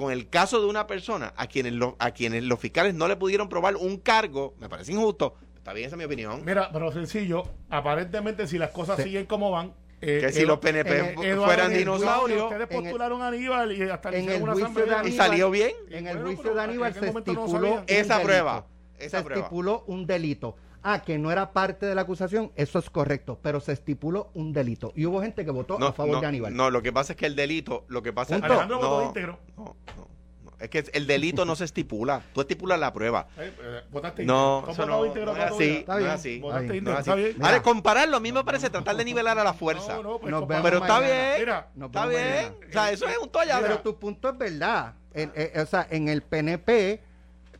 [0.00, 3.16] con el caso de una persona a quienes, lo- a quienes los fiscales no le
[3.16, 5.34] pudieron probar un cargo, me parece injusto.
[5.56, 6.42] Está bien, esa es mi opinión.
[6.44, 9.04] mira, pero sencillo, aparentemente si las cosas Sí.
[9.04, 12.44] siguen como van, eh, Que si los PNP eh, fueran dinosaurios.
[12.44, 15.02] Ustedes postularon a Aníbal y hasta en el una juicio de asamblea.
[15.04, 15.72] ¿Y Aníbal- salió bien?
[15.90, 18.66] En el Bueno, juicio de Aníbal se momento no estipuló un Esa prueba,
[18.98, 19.42] esa se prueba.
[19.42, 20.56] estipuló un delito.
[20.82, 24.52] Ah, que no era parte de la acusación, eso es correcto, pero se estipuló un
[24.52, 24.92] delito.
[24.96, 26.54] Y hubo gente que votó a favor no, de Aníbal.
[26.56, 28.52] no, lo que pasa es que el delito, lo que pasa es Punto.
[28.54, 29.38] Alejandro votó no, íntegro.
[29.56, 30.10] no, no, no.
[30.58, 32.22] Es que el delito no se estipula.
[32.34, 33.26] Tú estipulas la prueba.
[33.38, 34.72] Eh, eh, votaste No, íntegro.
[34.72, 35.70] eso ¿Tú no, votaste íntegro no es así.
[35.76, 36.14] Está No es bien.
[36.14, 36.38] así.
[36.38, 36.76] Votaste Está bien.
[36.78, 37.22] íntegro, No es está así.
[37.22, 37.44] bien.
[37.44, 39.96] Ahora, compararlo a mí me parece tratar de nivelar a la fuerza.
[39.96, 41.14] No, no, pues Nos compa- vemos Pero está mañana.
[41.14, 41.34] bien.
[41.40, 42.22] Mira, Nos Está bien.
[42.24, 42.54] mañana.
[42.68, 43.60] O sea, eso es un toalla.
[43.60, 44.94] Pero tu punto es verdad.
[45.14, 47.02] En- eh, o sea, en el PNP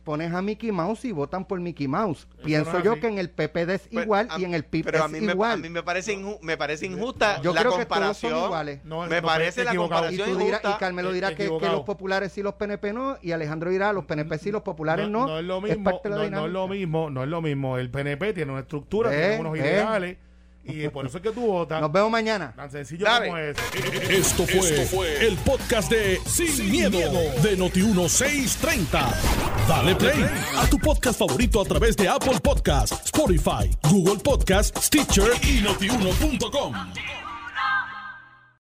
[0.03, 2.27] pones a Mickey Mouse y votan por Mickey Mouse.
[2.43, 4.85] Pienso no yo que en el PPD es Pero igual a- y en el PIB
[4.85, 5.53] pero a es mí me, igual.
[5.53, 8.31] a mí me parece, inju- me parece injusta Yo la creo que todos comparación.
[8.33, 8.79] son iguales.
[8.83, 10.11] No, me no, parece la equivocado.
[10.11, 10.77] y, comparación tú dirás, injusta.
[10.77, 14.37] y Carmelo dirá que, los populares sí, los PNP no, y Alejandro dirá los PNP
[14.37, 15.27] sí, los populares no.
[15.27, 17.77] no es lo mismo, no, no es lo mismo, no es lo mismo.
[17.77, 20.17] El PNP tiene una estructura, tiene unos ideales
[20.63, 21.81] y por eso es que tú votas.
[21.81, 22.53] Nos vemos mañana.
[22.55, 23.27] Tan sencillo Dale.
[23.27, 23.61] como eso.
[24.09, 26.99] Esto fue, el podcast de Sin, miedo,
[27.41, 29.15] de Noti1630.
[29.67, 30.25] Dale play
[30.57, 36.73] a tu podcast favorito a través de Apple Podcasts, Spotify, Google Podcasts, Stitcher y notiuno.com.